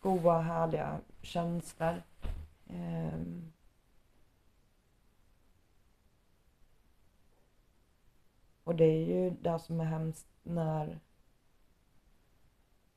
goa, 0.00 0.40
härliga 0.40 1.00
känslor. 1.22 2.02
Um, 2.66 3.52
och 8.64 8.74
det 8.74 8.84
är 8.84 9.04
ju 9.04 9.30
det 9.30 9.58
som 9.58 9.80
är 9.80 9.84
hemskt 9.84 10.26
när, 10.42 11.00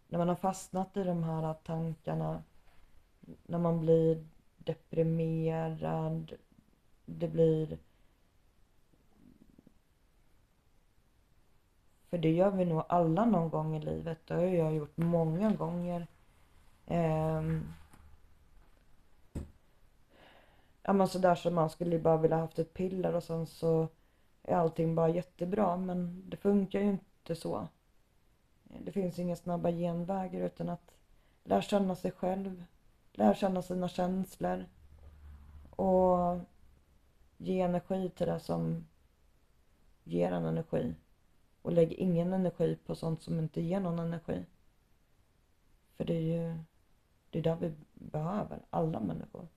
när 0.09 0.19
man 0.19 0.27
har 0.27 0.35
fastnat 0.35 0.97
i 0.97 1.03
de 1.03 1.23
här 1.23 1.53
tankarna. 1.53 2.43
När 3.43 3.59
man 3.59 3.79
blir 3.79 4.27
deprimerad. 4.57 6.33
Det 7.05 7.27
blir 7.27 7.77
För 12.09 12.17
det 12.17 12.31
gör 12.31 12.51
vi 12.51 12.65
nog 12.65 12.83
alla 12.89 13.25
någon 13.25 13.49
gång 13.49 13.75
i 13.75 13.79
livet. 13.79 14.17
Det 14.27 14.33
har 14.33 14.41
jag 14.41 14.75
gjort 14.75 14.97
många 14.97 15.51
gånger. 15.51 16.07
Ehm, 16.85 17.73
ja 20.83 20.93
men 20.93 21.07
sådär 21.07 21.35
som 21.35 21.55
man 21.55 21.69
skulle 21.69 21.99
bara 21.99 22.17
vilja 22.17 22.37
haft 22.37 22.59
ett 22.59 22.73
piller 22.73 23.15
och 23.15 23.23
sen 23.23 23.45
så 23.47 23.87
är 24.43 24.55
allting 24.55 24.95
bara 24.95 25.09
jättebra. 25.09 25.77
Men 25.77 26.29
det 26.29 26.37
funkar 26.37 26.79
ju 26.79 26.89
inte 26.89 27.35
så. 27.35 27.67
Det 28.77 28.91
finns 28.91 29.19
inga 29.19 29.35
snabba 29.35 29.71
genvägar 29.71 30.41
utan 30.41 30.69
att 30.69 30.91
lära 31.43 31.61
känna 31.61 31.95
sig 31.95 32.11
själv. 32.11 32.63
Lära 33.11 33.35
känna 33.35 33.61
sina 33.61 33.89
känslor. 33.89 34.65
Och 35.69 36.39
ge 37.37 37.61
energi 37.61 38.09
till 38.09 38.27
det 38.27 38.39
som 38.39 38.87
ger 40.03 40.31
en 40.31 40.45
energi. 40.45 40.95
Och 41.61 41.71
lägg 41.71 41.93
ingen 41.93 42.33
energi 42.33 42.75
på 42.85 42.95
sånt 42.95 43.21
som 43.21 43.39
inte 43.39 43.61
ger 43.61 43.79
någon 43.79 43.99
energi. 43.99 44.45
För 45.97 46.05
det 46.05 46.13
är 46.13 46.21
ju 46.21 46.63
det 47.29 47.39
är 47.39 47.43
där 47.43 47.55
vi 47.55 47.73
behöver, 47.93 48.59
alla 48.69 48.99
människor. 48.99 49.47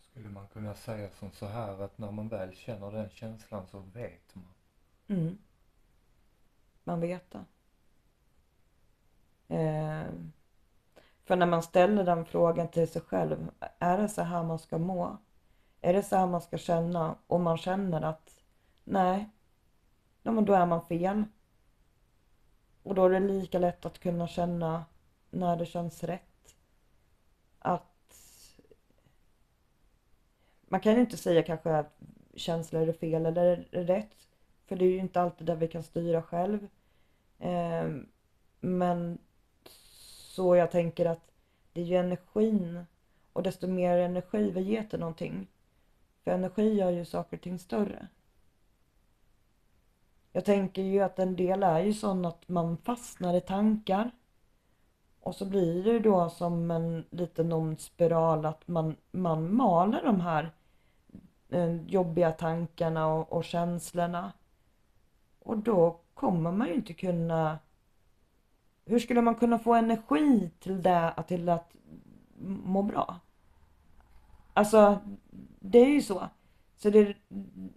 Skulle 0.00 0.28
man 0.28 0.48
kunna 0.48 0.74
säga 0.74 1.10
som 1.10 1.32
så 1.32 1.46
här 1.46 1.82
att 1.82 1.98
när 1.98 2.10
man 2.10 2.28
väl 2.28 2.56
känner 2.56 2.92
den 2.92 3.10
känslan 3.10 3.66
så 3.66 3.78
vet 3.78 4.34
man? 4.34 4.54
Mm. 5.12 5.38
Man 6.84 7.00
vet 7.00 7.30
det. 7.30 7.44
Eh, 9.54 10.12
för 11.24 11.36
när 11.36 11.46
man 11.46 11.62
ställer 11.62 12.04
den 12.04 12.24
frågan 12.24 12.68
till 12.68 12.88
sig 12.88 13.02
själv, 13.02 13.50
är 13.78 13.98
det 13.98 14.08
så 14.08 14.22
här 14.22 14.42
man 14.42 14.58
ska 14.58 14.78
må? 14.78 15.16
Är 15.80 15.92
det 15.92 16.02
så 16.02 16.16
här 16.16 16.26
man 16.26 16.40
ska 16.40 16.58
känna? 16.58 17.16
Och 17.26 17.40
man 17.40 17.58
känner 17.58 18.02
att 18.02 18.36
nej, 18.84 19.30
ja, 20.22 20.32
men 20.32 20.44
då 20.44 20.52
är 20.54 20.66
man 20.66 20.82
fel. 20.86 21.24
Och 22.82 22.94
då 22.94 23.04
är 23.04 23.10
det 23.10 23.20
lika 23.20 23.58
lätt 23.58 23.86
att 23.86 23.98
kunna 23.98 24.28
känna 24.28 24.84
när 25.30 25.56
det 25.56 25.66
känns 25.66 26.04
rätt. 26.04 26.56
Att 27.58 28.14
man 30.60 30.80
kan 30.80 30.94
ju 30.94 31.00
inte 31.00 31.16
säga 31.16 31.42
kanske 31.42 31.76
att 31.76 31.98
känslor 32.34 32.88
är 32.88 32.92
fel 32.92 33.26
eller 33.26 33.68
är 33.72 33.84
rätt. 33.84 34.31
För 34.72 34.76
det 34.76 34.84
är 34.84 34.90
ju 34.90 34.98
inte 34.98 35.20
alltid 35.20 35.46
där 35.46 35.56
vi 35.56 35.68
kan 35.68 35.82
styra 35.82 36.22
själv. 36.22 36.68
Eh, 37.38 37.88
men 38.60 39.18
så 40.34 40.56
jag 40.56 40.70
tänker 40.70 41.06
att 41.06 41.30
det 41.72 41.80
är 41.80 41.84
ju 41.84 41.96
energin 41.96 42.84
och 43.32 43.42
desto 43.42 43.66
mer 43.66 43.98
energi 43.98 44.50
vi 44.50 44.60
ger 44.60 44.82
till 44.82 44.98
någonting 44.98 45.46
för 46.24 46.30
energi 46.30 46.74
gör 46.74 46.90
ju 46.90 47.04
saker 47.04 47.36
och 47.36 47.42
ting 47.42 47.58
större. 47.58 48.06
Jag 50.32 50.44
tänker 50.44 50.82
ju 50.82 51.00
att 51.00 51.18
en 51.18 51.36
del 51.36 51.62
är 51.62 51.80
ju 51.80 51.94
sån 51.94 52.24
att 52.24 52.48
man 52.48 52.76
fastnar 52.76 53.34
i 53.34 53.40
tankar. 53.40 54.10
Och 55.20 55.34
så 55.34 55.44
blir 55.44 55.84
det 55.84 55.98
då 55.98 56.30
som 56.30 56.70
en 56.70 57.04
liten 57.10 57.52
ond 57.52 57.80
spiral 57.80 58.46
att 58.46 58.68
man, 58.68 58.96
man 59.10 59.54
maler 59.54 60.02
de 60.02 60.20
här 60.20 60.50
eh, 61.48 61.76
jobbiga 61.86 62.32
tankarna 62.32 63.06
och, 63.06 63.32
och 63.32 63.44
känslorna. 63.44 64.32
Och 65.44 65.58
då 65.58 66.00
kommer 66.14 66.52
man 66.52 66.68
ju 66.68 66.74
inte 66.74 66.92
kunna... 66.94 67.58
Hur 68.84 68.98
skulle 68.98 69.22
man 69.22 69.34
kunna 69.34 69.58
få 69.58 69.74
energi 69.74 70.50
till 70.60 70.82
det, 70.82 71.24
till 71.28 71.48
att 71.48 71.72
må 72.64 72.82
bra? 72.82 73.20
Alltså, 74.52 74.98
det 75.60 75.78
är 75.78 75.88
ju 75.88 76.02
så. 76.02 76.28
Så 76.76 76.90
det, 76.90 77.16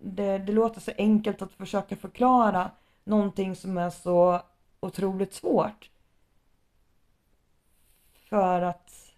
det, 0.01 0.37
det 0.37 0.53
låter 0.53 0.81
så 0.81 0.91
enkelt 0.97 1.41
att 1.41 1.53
försöka 1.53 1.95
förklara 1.95 2.71
någonting 3.03 3.55
som 3.55 3.77
är 3.77 3.89
så 3.89 4.41
otroligt 4.79 5.33
svårt. 5.33 5.89
För 8.13 8.61
att... 8.61 9.13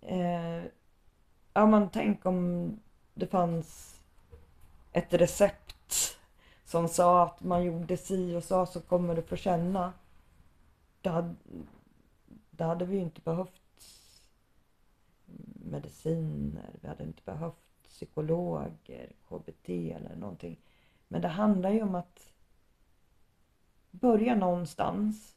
Eh, 0.00 0.64
ja, 1.52 1.66
man 1.66 1.90
tänk 1.90 2.26
om 2.26 2.70
det 3.14 3.26
fanns 3.26 4.00
ett 4.92 5.14
recept 5.14 6.19
som 6.70 6.88
sa 6.88 7.24
att 7.24 7.42
man 7.42 7.64
gjorde 7.64 7.96
si 7.96 8.36
och 8.36 8.44
så, 8.44 8.66
så 8.66 8.80
kommer 8.80 9.14
du 9.14 9.22
få 9.22 9.36
känna. 9.36 9.92
Det 11.00 11.08
hade, 11.10 11.34
det 12.50 12.64
hade 12.64 12.84
vi 12.84 12.96
ju 12.96 13.02
inte 13.02 13.20
behövt 13.20 13.84
mediciner, 15.64 16.70
vi 16.80 16.88
hade 16.88 17.04
inte 17.04 17.22
behövt 17.24 17.82
psykologer, 17.88 19.12
KBT 19.28 19.68
eller 19.68 20.16
någonting. 20.16 20.60
Men 21.08 21.22
det 21.22 21.28
handlar 21.28 21.70
ju 21.70 21.82
om 21.82 21.94
att 21.94 22.32
börja 23.90 24.34
någonstans. 24.34 25.36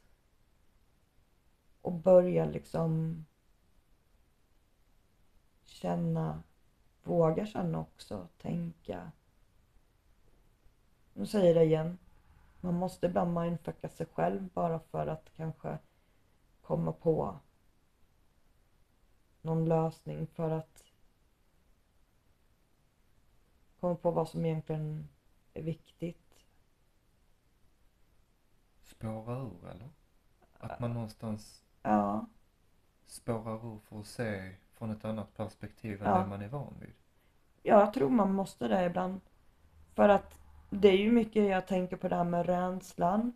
Och 1.82 1.92
börja 1.92 2.44
liksom 2.44 3.24
känna, 5.64 6.42
våga 7.02 7.46
känna 7.46 7.80
också, 7.80 8.28
tänka. 8.38 9.12
Nu 11.14 11.26
säger 11.26 11.46
jag 11.46 11.56
det 11.56 11.64
igen. 11.64 11.98
Man 12.60 12.74
måste 12.74 13.06
ibland 13.06 13.40
mindfucka 13.40 13.88
sig 13.88 14.06
själv 14.06 14.48
bara 14.54 14.78
för 14.80 15.06
att 15.06 15.30
kanske 15.36 15.78
komma 16.62 16.92
på 16.92 17.38
någon 19.42 19.64
lösning 19.68 20.26
för 20.26 20.50
att 20.50 20.84
komma 23.80 23.94
på 23.94 24.10
vad 24.10 24.28
som 24.28 24.44
egentligen 24.44 25.08
är 25.54 25.62
viktigt. 25.62 26.44
Spåra 28.82 29.38
ur 29.38 29.68
eller? 29.70 29.88
Att 30.58 30.80
man 30.80 30.92
någonstans 30.94 31.64
Ja, 31.82 32.26
spårar 33.06 33.74
ur 33.74 33.78
för 33.78 34.00
att 34.00 34.06
se 34.06 34.54
från 34.74 34.90
ett 34.90 35.04
annat 35.04 35.36
perspektiv 35.36 36.02
än 36.02 36.08
Ja. 36.08 36.18
det 36.18 36.26
man 36.26 36.42
är 36.42 36.48
van 36.48 36.74
vid. 36.80 36.92
jag 37.62 37.92
tror 37.94 38.10
man 38.10 38.32
måste 38.34 38.68
det 38.68 38.84
ibland. 38.86 39.20
För 39.94 40.08
att 40.08 40.38
det 40.80 40.88
är 40.88 40.98
ju 40.98 41.12
mycket 41.12 41.50
jag 41.50 41.66
tänker 41.66 41.96
på 41.96 42.08
det 42.08 42.16
här 42.16 42.24
med 42.24 42.46
rädslan. 42.46 43.32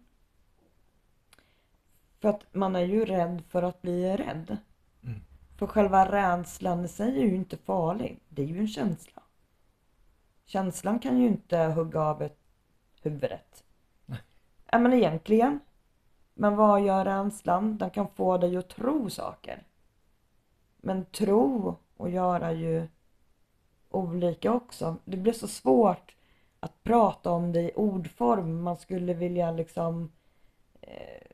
För 2.20 2.28
att 2.28 2.54
man 2.54 2.76
är 2.76 2.84
ju 2.84 3.04
rädd 3.04 3.42
för 3.48 3.62
att 3.62 3.82
bli 3.82 4.16
rädd. 4.16 4.56
Mm. 5.04 5.20
För 5.58 5.66
själva 5.66 6.12
rädslan 6.12 6.84
i 6.84 6.88
sig 6.88 7.18
är 7.18 7.24
ju 7.24 7.34
inte 7.34 7.56
farlig. 7.56 8.20
Det 8.28 8.42
är 8.42 8.46
ju 8.46 8.58
en 8.58 8.68
känsla. 8.68 9.22
Känslan 10.44 10.98
kan 10.98 11.18
ju 11.18 11.26
inte 11.26 11.58
hugga 11.58 12.00
av 12.00 12.22
ett 12.22 12.38
huvudet. 13.02 13.64
Nej. 14.06 14.18
Ja 14.70 14.78
men 14.78 14.92
egentligen. 14.92 15.60
Men 16.34 16.56
vad 16.56 16.84
gör 16.84 17.04
rädslan? 17.04 17.78
Den 17.78 17.90
kan 17.90 18.08
få 18.08 18.38
dig 18.38 18.56
att 18.56 18.68
tro 18.68 19.10
saker. 19.10 19.62
Men 20.76 21.04
tro 21.04 21.76
och 21.96 22.10
göra 22.10 22.52
ju 22.52 22.88
olika 23.90 24.52
också. 24.52 24.96
Det 25.04 25.16
blir 25.16 25.32
så 25.32 25.48
svårt 25.48 26.14
att 26.60 26.82
prata 26.84 27.30
om 27.30 27.52
det 27.52 27.62
i 27.62 27.72
ordform. 27.76 28.62
Man 28.62 28.76
skulle 28.76 29.14
vilja 29.14 29.50
liksom 29.50 30.12
eh, 30.80 31.26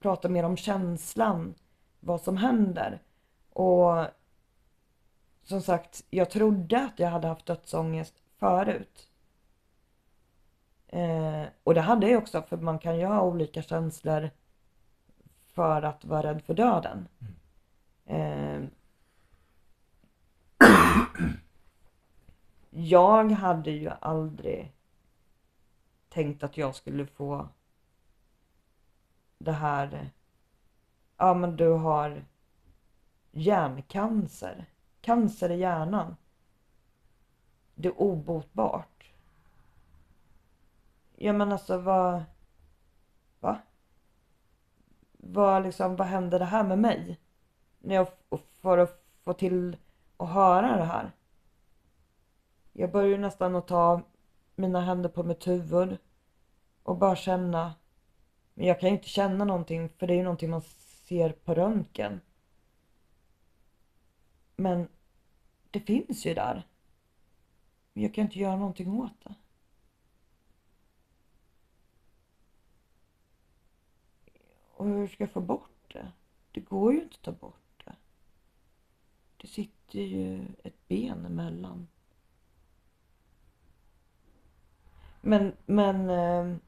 prata 0.00 0.28
mer 0.28 0.44
om 0.44 0.56
känslan, 0.56 1.54
vad 2.00 2.20
som 2.20 2.36
händer. 2.36 3.02
Och 3.50 4.06
som 5.42 5.62
sagt, 5.62 6.04
jag 6.10 6.30
trodde 6.30 6.84
att 6.84 6.98
jag 6.98 7.08
hade 7.08 7.28
haft 7.28 7.46
dödsångest 7.46 8.14
förut. 8.38 9.08
Eh, 10.88 11.44
och 11.64 11.74
det 11.74 11.80
hade 11.80 12.08
jag 12.08 12.22
också, 12.22 12.42
för 12.42 12.56
man 12.56 12.78
kan 12.78 12.98
ju 12.98 13.06
ha 13.06 13.22
olika 13.22 13.62
känslor 13.62 14.30
för 15.54 15.82
att 15.82 16.04
vara 16.04 16.22
rädd 16.22 16.42
för 16.42 16.54
döden. 16.54 17.08
Eh, 18.06 18.62
jag 22.76 23.30
hade 23.30 23.70
ju 23.70 23.90
aldrig 24.00 24.72
tänkt 26.08 26.42
att 26.42 26.56
jag 26.56 26.74
skulle 26.74 27.06
få 27.06 27.48
det 29.38 29.52
här. 29.52 30.10
Ja, 31.16 31.34
men 31.34 31.56
du 31.56 31.68
har 31.68 32.24
hjärncancer. 33.30 34.64
Cancer 35.00 35.50
i 35.50 35.58
hjärnan. 35.58 36.16
Det 37.74 37.88
är 37.88 38.00
obotbart. 38.00 39.10
Ja, 41.16 41.32
men 41.32 41.52
alltså 41.52 41.78
vad... 41.78 42.24
Va? 43.40 43.58
Vad 45.12 45.62
liksom, 45.62 45.96
vad 45.96 46.06
hände 46.06 46.38
det 46.38 46.44
här 46.44 46.64
med 46.64 46.78
mig? 46.78 47.20
När 47.78 47.94
jag 47.94 48.08
får 48.28 48.38
för 48.38 48.78
att 48.78 49.04
få 49.22 49.32
till 49.32 49.76
att 50.16 50.28
höra 50.28 50.76
det 50.76 50.84
här. 50.84 51.10
Jag 52.76 52.92
börjar 52.92 53.18
nästan 53.18 53.56
att 53.56 53.68
ta 53.68 54.02
mina 54.54 54.80
händer 54.80 55.08
på 55.08 55.22
mitt 55.22 55.46
huvud 55.46 55.98
och 56.82 56.96
bara 56.96 57.16
känna. 57.16 57.74
Men 58.54 58.66
jag 58.66 58.80
kan 58.80 58.88
ju 58.88 58.94
inte 58.96 59.08
känna 59.08 59.44
någonting 59.44 59.88
för 59.88 60.06
det 60.06 60.12
är 60.12 60.16
ju 60.16 60.22
någonting 60.22 60.50
man 60.50 60.62
ser 61.08 61.32
på 61.32 61.54
röntgen. 61.54 62.20
Men 64.56 64.88
det 65.70 65.80
finns 65.80 66.26
ju 66.26 66.34
där. 66.34 66.66
Men 67.92 68.02
jag 68.02 68.14
kan 68.14 68.24
inte 68.24 68.38
göra 68.38 68.56
någonting 68.56 69.00
åt 69.00 69.24
det. 69.24 69.34
Och 74.70 74.86
hur 74.86 75.08
ska 75.08 75.22
jag 75.22 75.30
få 75.30 75.40
bort 75.40 75.92
det? 75.92 76.12
Det 76.52 76.60
går 76.60 76.92
ju 76.92 77.02
inte 77.02 77.16
att 77.16 77.22
ta 77.22 77.32
bort 77.32 77.84
det. 77.84 77.96
Det 79.36 79.46
sitter 79.46 79.98
ju 79.98 80.46
ett 80.62 80.88
ben 80.88 81.26
emellan. 81.26 81.88
Men, 85.26 85.56
men... 85.66 86.10
Ehm, 86.10 86.60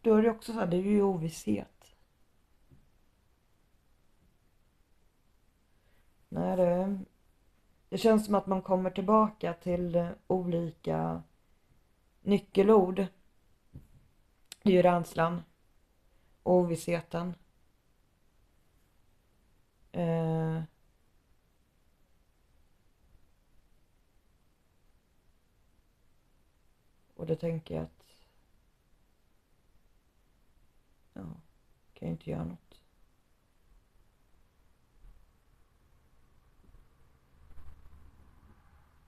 då 0.00 0.14
är 0.14 0.22
det 0.22 0.30
också 0.30 0.52
så 0.52 0.58
här, 0.58 0.66
det 0.66 0.76
är 0.76 0.80
ju 0.80 1.02
ovisshet. 1.02 1.94
Nej, 6.28 6.56
det, 6.56 6.98
det 7.88 7.98
känns 7.98 8.26
som 8.26 8.34
att 8.34 8.46
man 8.46 8.62
kommer 8.62 8.90
tillbaka 8.90 9.54
till 9.54 9.94
eh, 9.94 10.08
olika 10.26 11.22
nyckelord. 12.22 12.96
Det 14.62 14.70
är 14.70 14.72
ju 14.72 14.82
rädslan, 14.82 15.42
ovissheten. 16.42 17.34
Eh, 19.92 20.62
och 27.22 27.28
då 27.28 27.36
tänker 27.36 27.74
jag 27.74 27.84
att 27.84 28.04
ja, 31.12 31.22
kan 31.92 32.08
jag 32.08 32.10
inte 32.10 32.30
göra 32.30 32.44
något. 32.44 32.80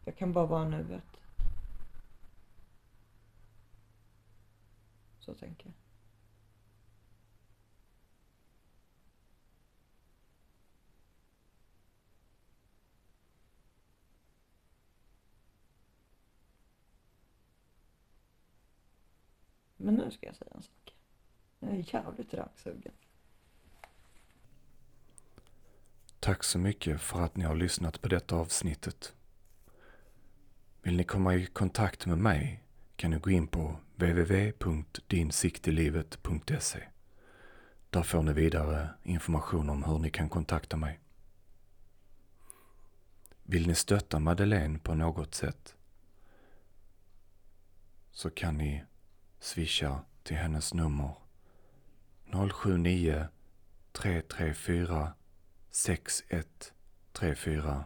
Jag 0.04 0.16
kan 0.16 0.32
bara 0.32 0.46
vara 0.46 0.68
nuet. 0.68 1.20
Så 5.18 5.34
tänker 5.34 5.66
jag. 5.66 5.83
Men 19.84 19.94
nu 19.94 20.10
ska 20.10 20.26
jag 20.26 20.36
säga 20.36 20.50
en 20.54 20.62
sak. 20.62 20.94
Jag 21.58 21.70
är 21.70 21.94
jävligt 21.94 22.34
raksugen. 22.34 22.92
Tack 26.20 26.44
så 26.44 26.58
mycket 26.58 27.00
för 27.00 27.20
att 27.20 27.36
ni 27.36 27.44
har 27.44 27.54
lyssnat 27.54 28.00
på 28.00 28.08
detta 28.08 28.36
avsnittet. 28.36 29.14
Vill 30.82 30.96
ni 30.96 31.04
komma 31.04 31.34
i 31.34 31.46
kontakt 31.46 32.06
med 32.06 32.18
mig 32.18 32.62
kan 32.96 33.10
ni 33.10 33.18
gå 33.18 33.30
in 33.30 33.46
på 33.46 33.76
www.dinsiktilivet.se. 33.96 36.88
Där 37.90 38.02
får 38.02 38.22
ni 38.22 38.32
vidare 38.32 38.88
information 39.02 39.70
om 39.70 39.84
hur 39.84 39.98
ni 39.98 40.10
kan 40.10 40.28
kontakta 40.28 40.76
mig. 40.76 41.00
Vill 43.42 43.66
ni 43.66 43.74
stötta 43.74 44.18
Madeleine 44.18 44.78
på 44.78 44.94
något 44.94 45.34
sätt 45.34 45.76
så 48.10 48.30
kan 48.30 48.58
ni 48.58 48.84
swisha 49.44 50.00
till 50.22 50.36
hennes 50.36 50.74
nummer 50.74 51.14
079 52.32 53.26
334 53.92 55.12
6134 55.70 57.84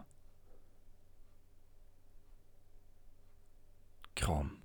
Kram. 4.15 4.63